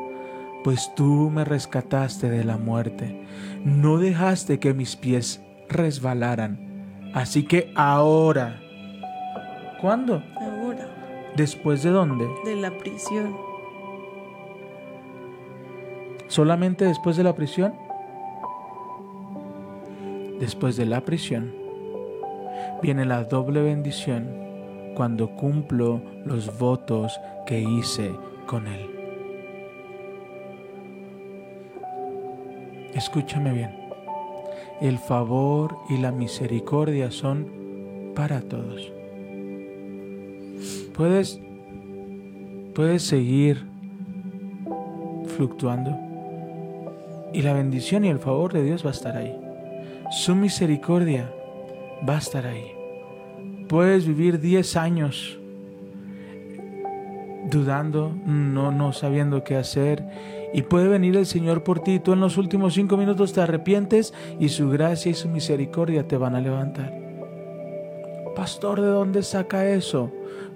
[0.65, 3.21] pues tú me rescataste de la muerte,
[3.65, 6.59] no dejaste que mis pies resbalaran,
[7.15, 8.61] así que ahora,
[9.81, 10.23] ¿cuándo?
[11.37, 12.29] ¿Después de dónde?
[12.45, 13.37] De la prisión.
[16.27, 17.75] ¿Solamente después de la prisión?
[20.39, 21.55] Después de la prisión
[22.83, 24.29] viene la doble bendición
[24.95, 28.13] cuando cumplo los votos que hice
[28.47, 28.91] con Él.
[32.95, 33.71] Escúchame bien.
[34.81, 39.00] El favor y la misericordia son para todos.
[40.95, 41.41] Puedes,
[42.75, 43.67] puedes seguir
[45.37, 45.97] fluctuando
[47.33, 49.37] y la bendición y el favor de Dios va a estar ahí.
[50.11, 51.33] Su misericordia
[52.09, 52.73] va a estar ahí.
[53.69, 55.39] Puedes vivir 10 años
[57.49, 60.05] dudando, no, no sabiendo qué hacer.
[60.53, 62.01] Y puede venir el Señor por ti.
[62.01, 66.17] Tú en los últimos cinco minutos te arrepientes y su gracia y su misericordia te
[66.17, 66.93] van a levantar.
[68.35, 70.11] Pastor, ¿de dónde saca eso?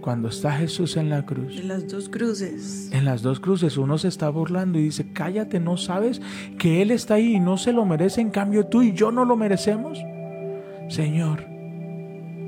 [0.05, 1.57] Cuando está Jesús en la cruz.
[1.57, 2.91] De las dos cruces.
[2.93, 6.21] En las dos cruces uno se está burlando y dice, cállate, ¿no sabes
[6.59, 8.21] que Él está ahí y no se lo merece?
[8.21, 9.99] En cambio tú y yo no lo merecemos.
[10.91, 11.47] Señor,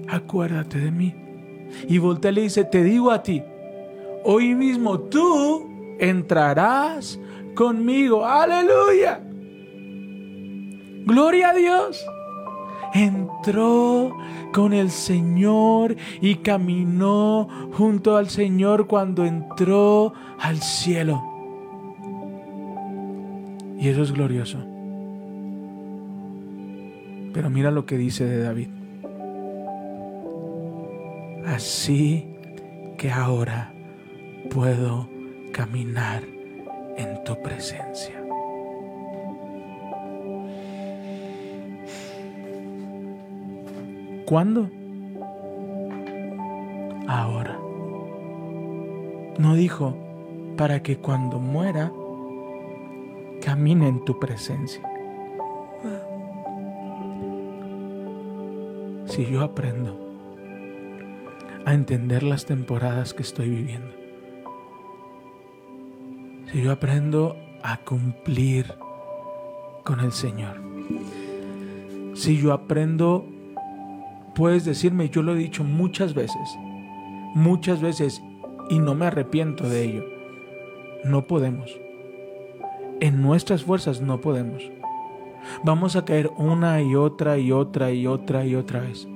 [0.06, 1.14] acuérdate de mí.
[1.88, 3.42] Y voltea y le dice, te digo a ti,
[4.24, 7.18] hoy mismo tú entrarás
[7.54, 8.26] conmigo.
[8.26, 9.18] Aleluya.
[11.06, 12.06] Gloria a Dios.
[12.96, 14.16] Entró
[14.54, 21.22] con el Señor y caminó junto al Señor cuando entró al cielo.
[23.78, 24.58] Y eso es glorioso.
[27.34, 28.68] Pero mira lo que dice de David.
[31.44, 32.34] Así
[32.96, 33.74] que ahora
[34.48, 35.06] puedo
[35.52, 36.22] caminar
[36.96, 38.25] en tu presencia.
[44.26, 44.68] ¿Cuándo?
[47.06, 47.56] Ahora.
[49.38, 49.96] No dijo
[50.56, 51.92] para que cuando muera
[53.40, 54.82] camine en tu presencia.
[59.06, 59.96] Si yo aprendo
[61.64, 63.94] a entender las temporadas que estoy viviendo,
[66.50, 68.74] si yo aprendo a cumplir
[69.84, 70.60] con el Señor,
[72.14, 73.24] si yo aprendo,
[74.36, 76.58] puedes decirme, yo lo he dicho muchas veces,
[77.34, 78.22] muchas veces,
[78.68, 80.04] y no me arrepiento de ello,
[81.04, 81.80] no podemos.
[83.00, 84.70] En nuestras fuerzas no podemos.
[85.64, 89.08] Vamos a caer una y otra y otra y otra y otra vez.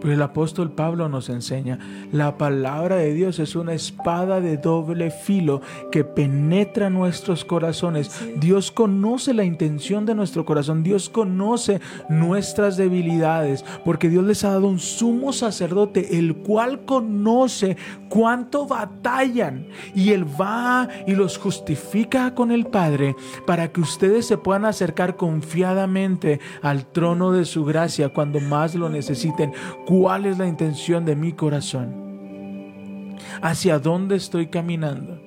[0.00, 1.78] Pero el apóstol Pablo nos enseña,
[2.12, 5.60] la palabra de Dios es una espada de doble filo
[5.92, 8.10] que penetra nuestros corazones.
[8.36, 14.50] Dios conoce la intención de nuestro corazón, Dios conoce nuestras debilidades, porque Dios les ha
[14.50, 17.76] dado un sumo sacerdote, el cual conoce
[18.08, 23.14] cuánto batallan y Él va y los justifica con el Padre
[23.46, 28.88] para que ustedes se puedan acercar confiadamente al trono de su gracia cuando más lo
[28.88, 29.52] necesiten
[29.90, 35.20] cuál es la intención de mi corazón, hacia dónde estoy caminando.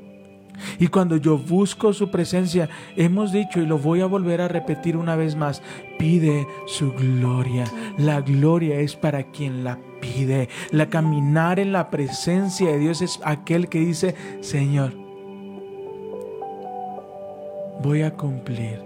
[0.80, 4.96] Y cuando yo busco su presencia, hemos dicho y lo voy a volver a repetir
[4.96, 5.62] una vez más,
[6.00, 7.66] pide su gloria.
[7.98, 10.48] La gloria es para quien la pide.
[10.72, 14.94] La caminar en la presencia de Dios es aquel que dice, Señor,
[17.82, 18.80] voy a cumplir.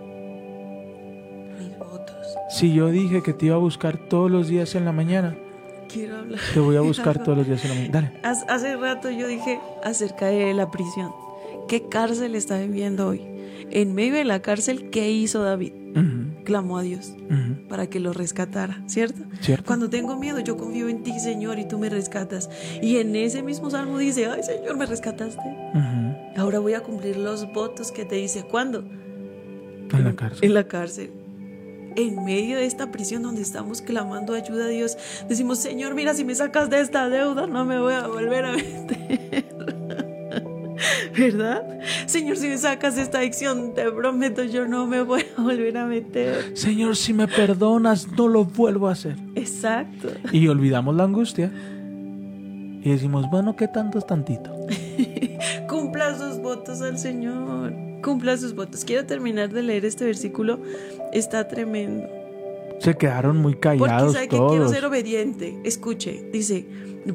[1.60, 2.36] Mis votos.
[2.50, 5.38] Si yo dije que te iba a buscar todos los días en la mañana,
[5.92, 6.40] Quiero hablar.
[6.54, 7.94] te voy a buscar todos los días en la mañana.
[8.22, 8.46] Dale.
[8.48, 11.12] Hace- rato yo dije acerca de la prisión.
[11.68, 13.22] ¿Qué cárcel está viviendo hoy?
[13.70, 15.74] En medio de la cárcel, ¿qué hizo David?
[16.46, 17.14] Clamó a Dios
[17.68, 19.24] para que lo rescatara, ¿cierto?
[19.42, 19.66] ¿Cierto?
[19.66, 22.50] Cuando tengo miedo, yo confío en ti, Señor, y tú me rescatas.
[22.82, 25.42] Y en ese mismo salmo dice, ay, Señor, me rescataste.
[26.38, 28.44] Ahora voy a cumplir los votos que te dice.
[28.44, 28.86] ¿Cuándo?
[29.92, 30.44] En la cárcel.
[30.44, 31.12] En la cárcel.
[31.98, 36.24] En medio de esta prisión donde estamos clamando ayuda a Dios, decimos, Señor, mira, si
[36.24, 39.46] me sacas de esta deuda, no me voy a volver a meter.
[41.18, 41.80] ¿Verdad?
[42.06, 45.76] Señor, si me sacas de esta adicción, te prometo, yo no me voy a volver
[45.76, 46.56] a meter.
[46.56, 49.16] Señor, si me perdonas, no lo vuelvo a hacer.
[49.34, 50.10] Exacto.
[50.32, 51.52] Y olvidamos la angustia.
[51.52, 54.56] Y decimos, bueno, ¿qué tanto es tantito?
[55.68, 57.87] Cumpla sus votos al Señor.
[58.04, 58.86] Cumpla sus votos.
[58.86, 60.60] Quiero terminar de leer este versículo.
[61.14, 62.08] Está tremendo.
[62.80, 65.60] Se quedaron muy Porque callados sabe que quiero ser obediente.
[65.64, 66.68] Escuche, dice,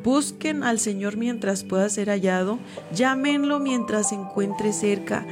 [0.03, 2.59] busquen al Señor mientras pueda ser hallado,
[2.93, 5.25] llámenlo mientras se encuentre cerca,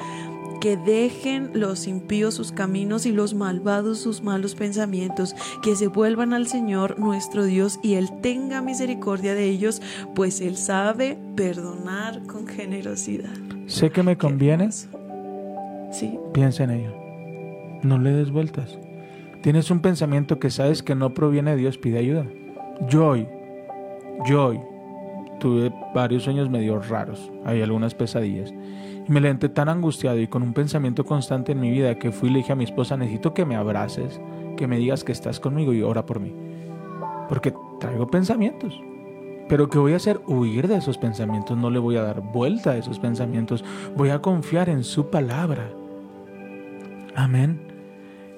[0.60, 6.34] que dejen los impíos sus caminos y los malvados sus malos pensamientos, que se vuelvan
[6.34, 9.80] al Señor nuestro Dios y Él tenga misericordia de ellos,
[10.14, 13.30] pues Él sabe perdonar con generosidad.
[13.66, 14.68] Sé que me conviene,
[15.90, 16.92] Sí, piensa en ello.
[17.82, 18.78] No le des vueltas.
[19.42, 22.26] Tienes un pensamiento que sabes que no proviene de Dios, pide ayuda.
[22.88, 23.26] Yo hoy,
[24.26, 24.60] yo hoy,
[25.38, 28.52] tuve varios sueños medio raros, hay algunas pesadillas.
[28.52, 32.28] Y me levanté tan angustiado y con un pensamiento constante en mi vida que fui
[32.28, 34.20] y le dije a mi esposa, necesito que me abraces,
[34.56, 36.34] que me digas que estás conmigo y ora por mí.
[37.28, 38.80] Porque traigo pensamientos.
[39.48, 40.20] Pero ¿qué voy a hacer?
[40.26, 43.64] Huir de esos pensamientos, no le voy a dar vuelta a esos pensamientos,
[43.96, 45.72] voy a confiar en su palabra.
[47.14, 47.60] Amén.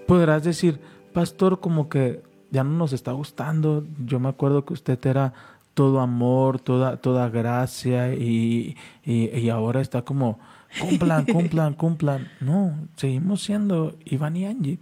[0.06, 0.80] Podrás decir,
[1.12, 3.84] pastor, como que ya no nos está gustando.
[4.04, 5.32] Yo me acuerdo que usted era
[5.74, 10.38] todo amor, toda, toda gracia y, y, y ahora está como,
[10.80, 12.28] cumplan, cumplan, cumplan.
[12.40, 14.78] No, seguimos siendo Iván y Angie.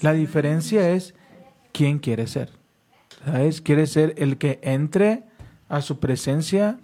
[0.00, 1.14] La diferencia es
[1.72, 2.50] quién quiere ser.
[3.24, 3.60] ¿Sabes?
[3.60, 5.24] ¿Quiere ser el que entre
[5.68, 6.78] a su presencia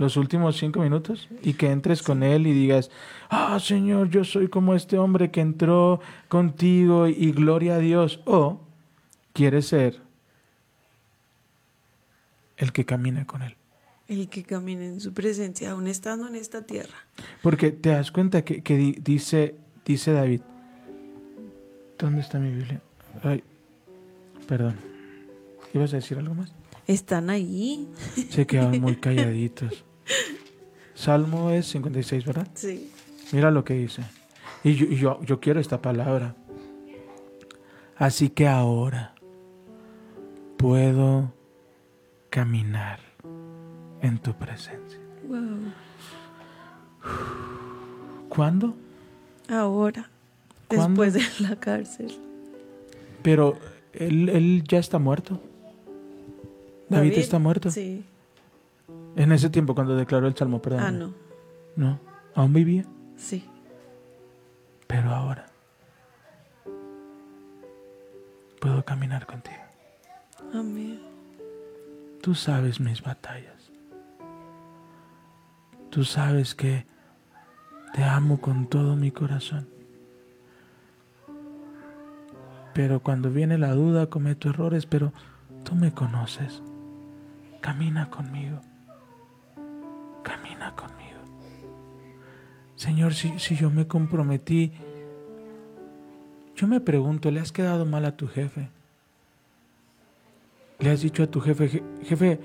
[0.00, 2.90] los últimos cinco minutos y que entres con él y digas,
[3.28, 8.20] ah, Señor, yo soy como este hombre que entró contigo y gloria a Dios.
[8.24, 8.60] O
[9.34, 10.00] quiere ser
[12.56, 13.56] el que camina con Él.
[14.08, 16.96] El que camina en su presencia, aún estando en esta tierra.
[17.42, 20.40] Porque te das cuenta que, que di- dice, dice David,
[21.98, 22.80] ¿dónde está mi Biblia?
[23.22, 23.44] Ay,
[24.48, 24.76] perdón.
[25.74, 26.52] ¿Ibas a decir algo más?
[26.86, 27.86] Están ahí.
[28.30, 29.84] Se quedaban muy calladitos.
[30.94, 32.48] Salmo es 56, ¿verdad?
[32.54, 32.90] Sí.
[33.32, 34.02] Mira lo que dice.
[34.62, 36.34] Y yo, yo, yo quiero esta palabra.
[37.96, 39.14] Así que ahora
[40.56, 41.32] puedo
[42.28, 43.00] caminar
[44.02, 44.98] en tu presencia.
[45.28, 45.72] Wow.
[48.28, 48.74] ¿Cuándo?
[49.48, 50.10] Ahora,
[50.68, 51.02] ¿Cuándo?
[51.02, 52.12] después de la cárcel.
[53.22, 53.58] Pero
[53.92, 55.40] él, él ya está muerto.
[56.88, 57.70] David, está muerto.
[57.70, 58.04] Sí.
[59.16, 60.80] En ese tiempo cuando declaró el salmo, perdón.
[60.82, 61.14] Ah, no.
[61.76, 62.00] No,
[62.34, 62.84] aún vivía.
[63.16, 63.44] Sí.
[64.86, 65.46] Pero ahora
[68.60, 69.56] puedo caminar contigo.
[70.54, 71.00] Amén.
[72.22, 73.70] Tú sabes mis batallas.
[75.88, 76.86] Tú sabes que
[77.94, 79.68] te amo con todo mi corazón.
[82.74, 85.12] Pero cuando viene la duda cometo errores, pero
[85.64, 86.62] tú me conoces.
[87.60, 88.60] Camina conmigo.
[90.74, 91.20] Conmigo.
[92.76, 94.72] Señor, si, si yo me comprometí,
[96.56, 98.68] yo me pregunto, ¿le has quedado mal a tu jefe?
[100.78, 102.40] Le has dicho a tu jefe, "Je- jefe,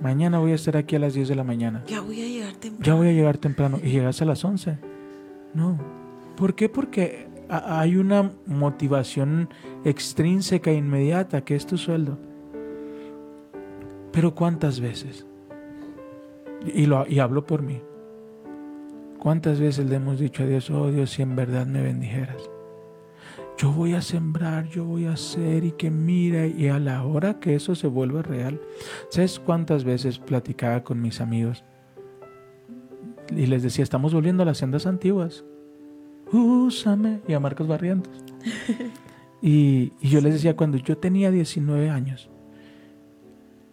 [0.00, 1.82] mañana voy a estar aquí a las 10 de la mañana.
[1.86, 2.84] Ya voy a llegar temprano.
[2.84, 4.78] Ya voy a llegar temprano y llegas a las 11.
[5.54, 5.78] No.
[6.36, 6.68] ¿Por qué?
[6.68, 9.48] Porque hay una motivación
[9.84, 12.16] extrínseca e inmediata que es tu sueldo.
[14.12, 15.26] Pero ¿cuántas veces?
[16.66, 17.80] Y, lo, y hablo por mí.
[19.18, 22.50] ¿Cuántas veces le hemos dicho a Dios, oh Dios, si en verdad me bendijeras?
[23.58, 27.38] Yo voy a sembrar, yo voy a hacer y que mira, y a la hora
[27.38, 28.58] que eso se vuelve real.
[29.10, 31.64] ¿Sabes cuántas veces platicaba con mis amigos?
[33.36, 35.44] Y les decía, estamos volviendo a las sendas antiguas.
[36.32, 37.20] Úsame.
[37.28, 38.24] Y a Marcos Barrientos.
[39.42, 42.30] y, y yo les decía, cuando yo tenía 19 años,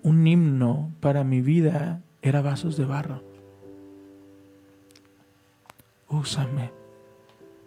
[0.04, 3.24] un himno para mi vida era vasos de barro.
[6.10, 6.72] Úsame.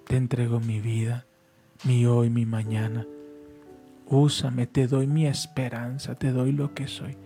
[0.06, 1.26] Te entrego mi vida,
[1.84, 3.06] mi hoy, mi mañana.
[4.06, 7.16] Úsame, te doy mi esperanza, te doy lo que soy.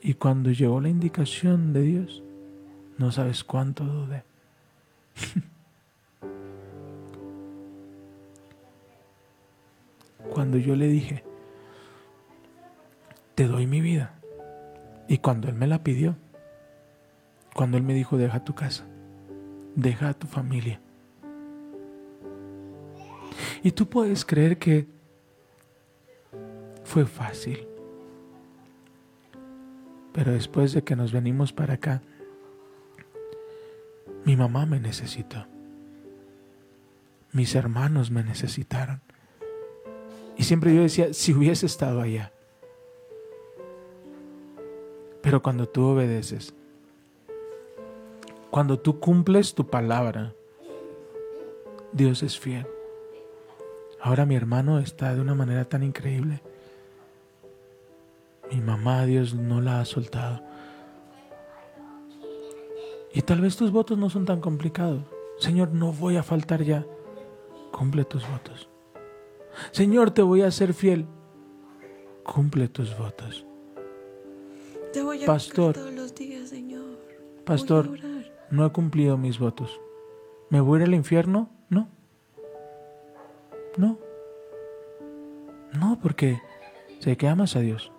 [0.00, 2.22] Y cuando llegó la indicación de Dios,
[2.96, 4.22] no sabes cuánto dudé.
[10.32, 11.24] cuando yo le dije,
[13.34, 14.15] te doy mi vida.
[15.08, 16.16] Y cuando Él me la pidió,
[17.54, 18.84] cuando Él me dijo, deja tu casa,
[19.74, 20.80] deja a tu familia.
[23.62, 24.86] Y tú puedes creer que
[26.84, 27.66] fue fácil.
[30.12, 32.02] Pero después de que nos venimos para acá,
[34.24, 35.46] mi mamá me necesitó.
[37.32, 39.00] Mis hermanos me necesitaron.
[40.36, 42.32] Y siempre yo decía, si hubiese estado allá.
[45.26, 46.54] Pero cuando tú obedeces,
[48.48, 50.32] cuando tú cumples tu palabra,
[51.90, 52.64] Dios es fiel.
[54.00, 56.42] Ahora mi hermano está de una manera tan increíble.
[58.52, 60.40] Mi mamá, Dios no la ha soltado.
[63.12, 65.02] Y tal vez tus votos no son tan complicados.
[65.40, 66.86] Señor, no voy a faltar ya.
[67.72, 68.68] Cumple tus votos.
[69.72, 71.04] Señor, te voy a ser fiel.
[72.22, 73.45] Cumple tus votos.
[74.92, 75.74] Te voy a Pastor.
[75.74, 76.84] todos los días, Señor.
[77.44, 78.32] Pastor, Voy a orar.
[78.50, 79.80] no he cumplido mis votos.
[80.50, 81.50] ¿Me voy a ir al infierno?
[81.68, 81.88] No.
[83.76, 83.98] No.
[85.78, 86.40] No, porque
[87.00, 87.92] sé que amas a Dios.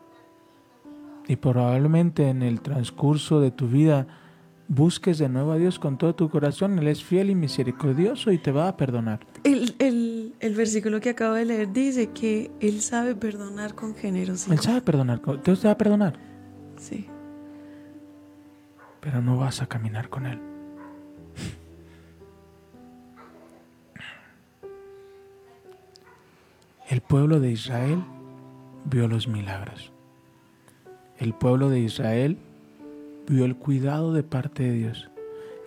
[1.27, 4.07] Y probablemente en el transcurso de tu vida
[4.69, 6.79] busques de nuevo a Dios con todo tu corazón.
[6.79, 9.19] Él es fiel y misericordioso y te va a perdonar.
[9.43, 14.53] El, el, el versículo que acabo de leer dice que Él sabe perdonar con generosidad.
[14.57, 15.21] Él sabe perdonar.
[15.43, 16.17] Dios te va a perdonar.
[16.77, 17.07] Sí.
[19.01, 20.39] Pero no vas a caminar con Él.
[26.89, 28.01] El pueblo de Israel
[28.85, 29.91] vio los milagros.
[31.19, 32.37] El pueblo de Israel
[33.27, 35.09] vio el cuidado de parte de Dios.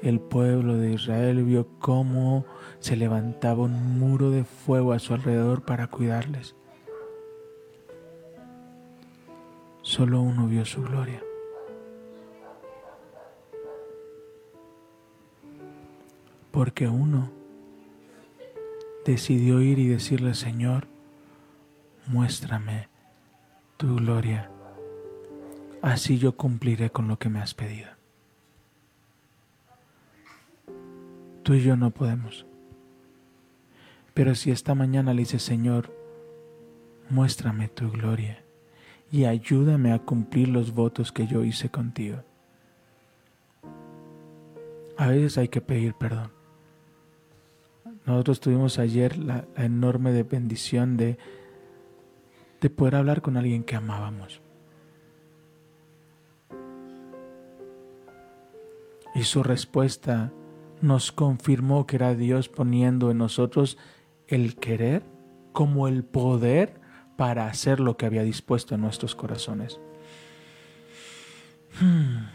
[0.02, 2.46] El pueblo de Israel vio cómo
[2.78, 6.54] se levantaba un muro de fuego a su alrededor para cuidarles.
[9.90, 11.20] Solo uno vio su gloria.
[16.52, 17.28] Porque uno
[19.04, 20.86] decidió ir y decirle, Señor,
[22.06, 22.88] muéstrame
[23.78, 24.48] tu gloria
[25.82, 27.88] así yo cumpliré con lo que me has pedido.
[31.42, 32.46] Tú y yo no podemos.
[34.14, 35.92] Pero si esta mañana le dices, Señor,
[37.08, 38.44] muéstrame tu gloria
[39.10, 42.18] y ayúdame a cumplir los votos que yo hice contigo.
[44.96, 46.30] A veces hay que pedir perdón.
[48.06, 51.18] Nosotros tuvimos ayer la, enorme bendición de,
[52.60, 54.40] de poder hablar con alguien que amábamos.
[59.14, 60.32] Y su respuesta
[60.80, 63.76] nos confirmó que era Dios poniendo en nosotros
[64.28, 65.02] el querer
[65.52, 66.79] como el poder
[67.20, 69.78] para hacer lo que había dispuesto en nuestros corazones.
[71.78, 72.28] Hmm.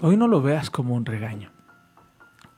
[0.00, 1.52] Hoy no lo veas como un regaño.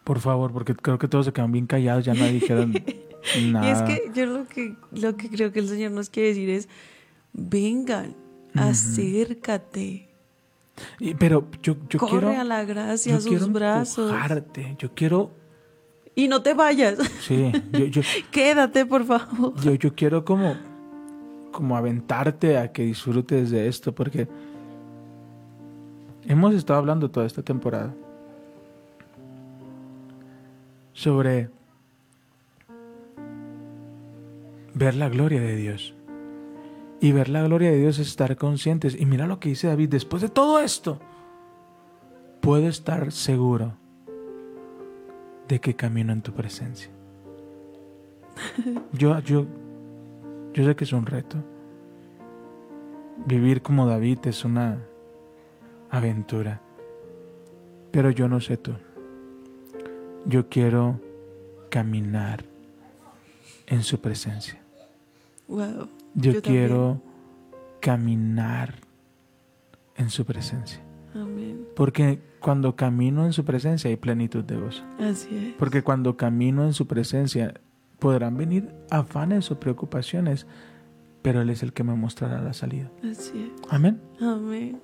[0.03, 2.73] Por favor, porque creo que todos se quedan bien callados, ya nadie dijeron
[3.53, 3.67] nada.
[3.69, 6.49] Y es que yo lo que, lo que creo que el Señor nos quiere decir
[6.49, 6.71] es,
[7.35, 8.17] vengan,
[8.55, 10.09] acércate.
[11.01, 12.41] Y- pero yo, yo Corre quiero...
[12.41, 14.11] a la gracia, yo a sus quiero brazos.
[14.11, 15.33] empujarte, Yo quiero...
[16.15, 16.97] Y no te vayas.
[17.21, 18.01] Sí, yo, yo,
[18.31, 19.53] Quédate, por favor.
[19.61, 20.57] yo, yo quiero como,
[21.55, 24.29] como aventarte a que disfrutes de esto, porque
[26.27, 27.95] hemos estado hablando toda esta temporada
[30.93, 31.49] sobre
[34.75, 35.95] ver la gloria de Dios.
[37.01, 38.99] Y ver la gloria de Dios es estar conscientes.
[38.99, 40.99] Y mira lo que dice David, después de todo esto,
[42.41, 43.75] puedo estar seguro
[45.49, 46.91] de que camino en tu presencia.
[48.93, 49.47] Yo, yo,
[50.55, 51.37] yo sé que es un reto.
[53.27, 54.79] Vivir como David es una
[55.91, 56.61] aventura.
[57.91, 58.73] Pero yo no sé tú.
[60.27, 61.01] Yo quiero
[61.71, 62.45] caminar
[63.67, 64.61] en su presencia.
[65.49, 65.89] Wow.
[66.15, 67.03] Yo, Yo quiero
[67.81, 68.77] caminar
[69.97, 70.81] en su presencia.
[71.15, 71.67] Amén.
[71.77, 74.85] Porque cuando camino en su presencia hay plenitud de gozo.
[75.01, 75.55] Así es.
[75.59, 77.55] Porque cuando camino en su presencia
[78.05, 80.47] podrán venir afanes o preocupaciones,
[81.23, 82.91] pero Él es el que me mostrará la salida.
[83.11, 83.99] Así Amén.
[84.17, 84.23] es.
[84.23, 84.81] Amén.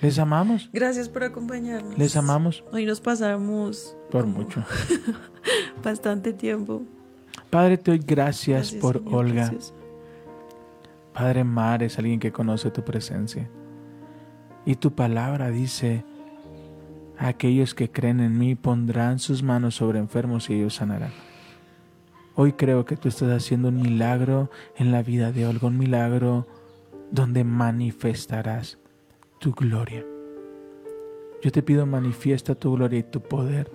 [0.00, 0.70] Les amamos.
[0.72, 1.98] Gracias por acompañarnos.
[1.98, 4.62] Les amamos Hoy nos pasamos por mucho.
[5.82, 6.82] bastante tiempo.
[7.50, 9.48] Padre, te doy gracias, por Señor Olga.
[9.48, 9.74] precioso.
[11.12, 13.50] Padre Mar es alguien que conoce tu presencia.
[14.64, 16.04] Y tu palabra dice,
[17.18, 21.10] aquellos que creen en mí pondrán sus manos sobre enfermos y ellos sanarán.
[22.42, 26.46] Hoy creo que tú estás haciendo un milagro en la vida de Olga, un milagro
[27.10, 28.78] donde manifestarás
[29.40, 30.06] tu gloria.
[31.42, 33.70] Yo te pido manifiesta tu gloria y tu poder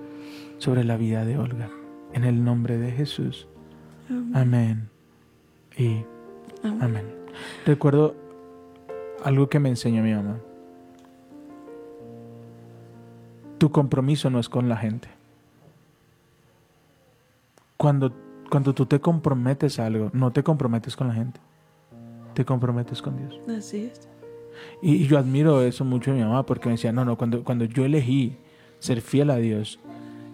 [0.58, 1.70] sobre la vida de Olga.
[2.12, 3.48] En el nombre de Jesús.
[4.34, 4.90] Amén.
[5.78, 6.04] Y
[6.64, 6.82] Amén.
[6.82, 7.06] Amén.
[7.68, 8.16] Recuerdo
[9.24, 10.40] algo que me enseñó mi mamá.
[13.60, 15.08] Tu compromiso no es con la gente.
[17.78, 21.40] Cuando, cuando tú te comprometes a algo, no te comprometes con la gente.
[22.34, 23.40] Te comprometes con Dios.
[23.58, 24.10] Así es.
[24.82, 27.44] Y, y yo admiro eso mucho de mi mamá porque me decía, no, no, cuando,
[27.44, 28.38] cuando yo elegí
[28.80, 29.80] ser fiel a Dios,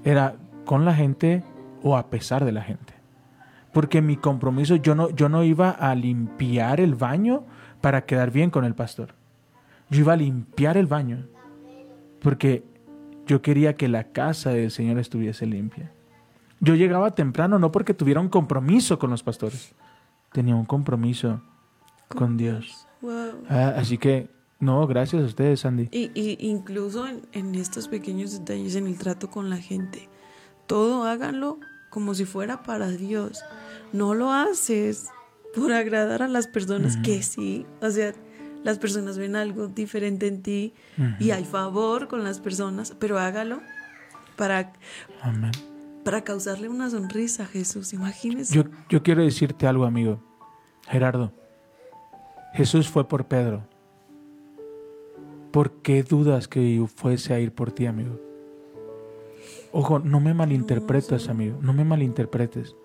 [0.04, 0.36] era
[0.66, 1.44] con la gente
[1.84, 2.94] o a pesar de la gente.
[3.74, 7.44] Porque mi compromiso, yo no, yo no iba a limpiar el baño
[7.80, 9.16] para quedar bien con el pastor.
[9.90, 11.28] Yo iba a limpiar el baño
[12.22, 12.64] porque
[13.26, 15.92] yo quería que la casa del Señor estuviese limpia.
[16.62, 19.74] Yo llegaba temprano no porque tuviera un compromiso con los pastores,
[20.32, 21.42] tenía un compromiso
[22.08, 22.88] con Dios.
[23.02, 23.44] Wow.
[23.50, 25.90] Ah, así que, no, gracias a ustedes, Sandy.
[25.92, 30.08] Y, y incluso en, en estos pequeños detalles, en el trato con la gente,
[30.68, 31.58] todo háganlo
[31.90, 33.44] como si fuera para Dios.
[33.92, 35.10] No lo haces
[35.56, 38.14] por agradar a las personas que sí, o sea,
[38.64, 40.74] las personas ven algo diferente en ti
[41.20, 43.62] y hay favor con las personas, pero hágalo
[44.38, 44.72] para,
[45.22, 45.52] Amén.
[46.04, 47.94] Para causarle una sonrisa a Jesús.
[47.94, 48.54] Imagínese.
[48.56, 50.20] Yo, yo quiero decirte algo, amigo.
[50.88, 51.32] Gerardo,
[52.54, 53.64] Jesús fue por Pedro.
[55.52, 58.20] ¿Por qué dudas que fuese a ir por ti, amigo?
[59.74, 61.58] Ojo, no me malinterpretes, amigo.
[61.62, 62.76] No me malinterpretes.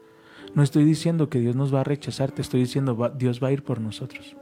[0.54, 3.48] No estoy diciendo que Dios nos va a rechazar, te estoy diciendo va- Dios va
[3.48, 4.36] a ir por nosotros.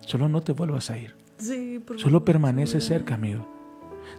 [0.00, 1.14] Solo no te vuelvas a ir.
[1.38, 3.46] Sí, por Solo permanece cerca, amigo.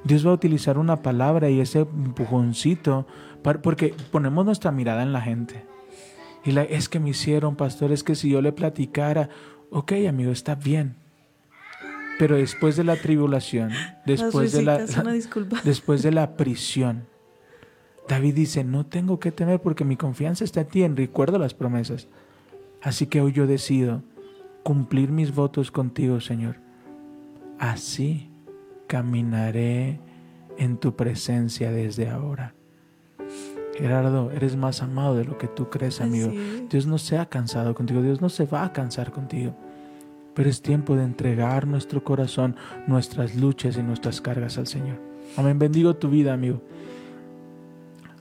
[0.03, 3.05] Dios va a utilizar una palabra y ese empujoncito,
[3.41, 5.65] porque ponemos nuestra mirada en la gente.
[6.43, 9.29] Y la, es que me hicieron, pastor, es que si yo le platicara,
[9.69, 10.95] ok, amigo, está bien.
[12.17, 13.71] Pero después de la tribulación,
[14.05, 14.85] después de la,
[15.63, 17.05] después de la prisión,
[18.07, 21.53] David dice, no tengo que temer porque mi confianza está en ti, en recuerdo las
[21.53, 22.07] promesas.
[22.81, 24.03] Así que hoy yo decido
[24.63, 26.57] cumplir mis votos contigo, Señor.
[27.59, 28.29] así
[28.87, 29.99] caminaré
[30.57, 32.53] en tu presencia desde ahora.
[33.75, 36.31] Gerardo, eres más amado de lo que tú crees, amigo.
[36.69, 39.55] Dios no se ha cansado contigo, Dios no se va a cansar contigo.
[40.33, 42.55] Pero es tiempo de entregar nuestro corazón,
[42.87, 44.99] nuestras luchas y nuestras cargas al Señor.
[45.37, 45.59] Amén.
[45.59, 46.61] Bendigo tu vida, amigo.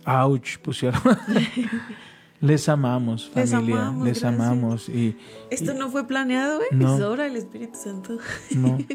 [0.04, 1.00] Ouch, pusieron.
[2.40, 3.80] Les amamos, Les familia.
[3.82, 4.88] amamos, Les amamos.
[4.88, 5.16] Y
[5.50, 6.66] Esto no fue planeado, ¿eh?
[6.72, 6.96] No.
[6.96, 8.16] Es obra del Espíritu Santo.
[8.56, 8.78] no.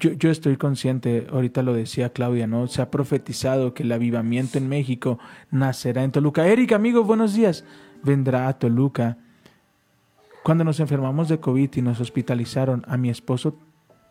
[0.00, 2.66] Yo, yo estoy consciente, ahorita lo decía Claudia, ¿no?
[2.66, 5.18] Se ha profetizado que el avivamiento en México
[5.50, 6.46] nacerá en Toluca.
[6.46, 7.64] Eric, amigo, buenos días.
[8.02, 9.16] Vendrá a Toluca.
[10.42, 13.56] Cuando nos enfermamos de COVID y nos hospitalizaron, a mi esposo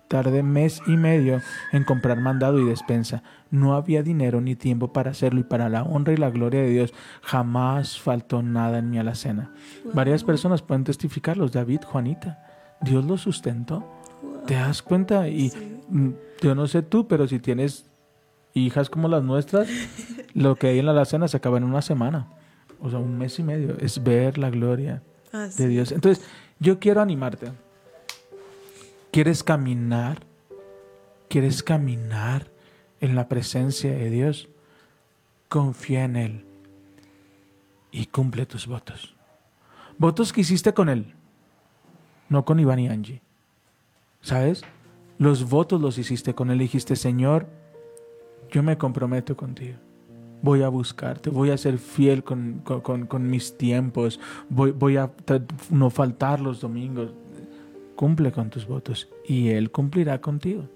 [0.08, 1.42] tardé mes y medio
[1.72, 3.24] en comprar mandado y despensa.
[3.52, 6.70] No había dinero ni tiempo para hacerlo y para la honra y la gloria de
[6.70, 9.52] Dios jamás faltó nada en mi alacena.
[9.94, 12.44] Varias personas pueden testificarlos, David, Juanita.
[12.82, 13.86] Dios los sustentó.
[14.46, 15.28] ¿Te das cuenta?
[15.28, 15.52] Y
[15.90, 16.10] mm,
[16.42, 17.90] yo no sé tú, pero si tienes
[18.54, 19.68] hijas como las nuestras,
[20.34, 22.28] lo que hay en la alacena se acaba en una semana.
[22.80, 23.76] O sea, un mes y medio.
[23.80, 25.02] Es ver la gloria
[25.58, 25.92] de Dios.
[25.92, 26.26] Entonces,
[26.60, 27.52] yo quiero animarte.
[29.12, 30.20] ¿Quieres caminar?
[31.30, 32.50] ¿Quieres caminar
[33.02, 34.50] en la presencia de Dios?
[35.50, 36.46] Confía en Él
[37.92, 39.16] y cumple tus votos.
[39.98, 41.14] Votos que hiciste con Él,
[42.30, 43.22] no con Iván y Angie.
[44.22, 44.64] ¿Sabes?
[45.18, 46.60] Los votos los hiciste con Él.
[46.60, 47.48] Dijiste, Señor,
[48.52, 49.78] yo me comprometo contigo.
[50.42, 55.12] Voy a buscarte, voy a ser fiel con, con- con- mis tiempos, voy, voy a
[55.72, 57.12] no faltar los domingos.
[57.98, 60.70] Cumple con tus votos y Él cumplirá contigo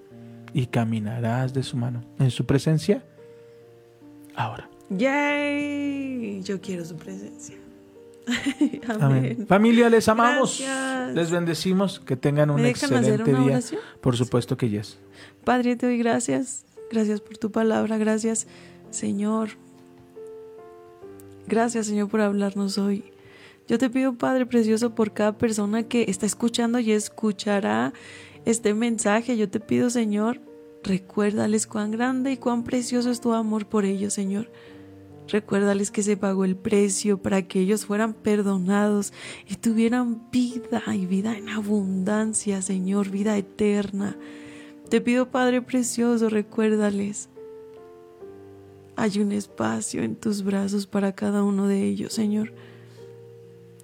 [0.53, 3.05] y caminarás de su mano en su presencia
[4.35, 4.69] ahora.
[4.89, 6.41] ¡Yay!
[6.43, 7.55] Yo quiero su presencia.
[8.89, 9.01] Amén.
[9.01, 9.45] Amén.
[9.47, 11.15] Familia, les amamos, Gracias.
[11.15, 13.51] les bendecimos, que tengan un ¿Me dejan hacer excelente día.
[13.53, 13.81] oración?
[14.01, 14.97] Por supuesto que yes.
[15.43, 16.65] Padre, te doy gracias.
[16.91, 17.97] Gracias por tu palabra.
[17.97, 18.47] Gracias,
[18.89, 19.49] Señor.
[21.47, 23.03] Gracias, Señor, por hablarnos hoy.
[23.67, 27.93] Yo te pido, Padre Precioso, por cada persona que está escuchando y escuchará
[28.45, 29.37] este mensaje.
[29.37, 30.41] Yo te pido, Señor,
[30.83, 34.51] recuérdales cuán grande y cuán precioso es tu amor por ellos, Señor.
[35.27, 39.13] Recuérdales que se pagó el precio para que ellos fueran perdonados
[39.47, 44.17] y tuvieran vida y vida en abundancia, Señor, vida eterna.
[44.89, 47.29] Te pido, Padre Precioso, recuérdales.
[48.97, 52.53] Hay un espacio en tus brazos para cada uno de ellos, Señor.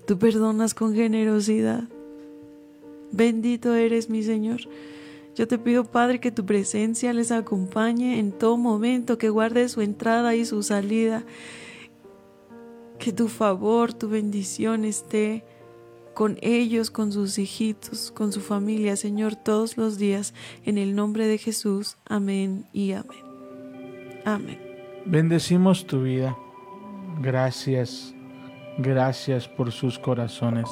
[0.08, 1.84] Tú perdonas con generosidad.
[3.12, 4.62] Bendito eres, mi Señor.
[5.36, 9.82] Yo te pido, Padre, que tu presencia les acompañe en todo momento, que guarde su
[9.82, 11.26] entrada y su salida.
[13.00, 15.44] Que tu favor, tu bendición esté
[16.14, 20.34] con ellos, con sus hijitos, con su familia, Señor, todos los días.
[20.66, 21.98] En el nombre de Jesús.
[22.06, 23.24] Amén y amén.
[24.24, 24.60] Amén.
[25.06, 26.36] Bendecimos tu vida.
[27.22, 28.17] Gracias.
[28.78, 30.66] Gracias por sus corazones.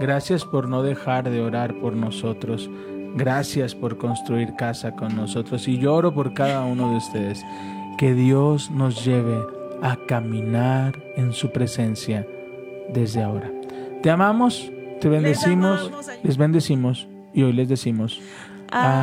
[0.00, 2.70] Gracias por no dejar de orar por nosotros.
[3.14, 5.66] Gracias por construir casa con nosotros.
[5.66, 7.44] Y lloro por cada uno de ustedes.
[7.98, 9.38] Que Dios nos lleve
[9.82, 12.26] a caminar en su presencia
[12.92, 13.50] desde ahora.
[14.02, 14.70] Te amamos,
[15.00, 18.20] te bendecimos, amamos, les bendecimos y hoy les decimos
[18.70, 18.98] adiós.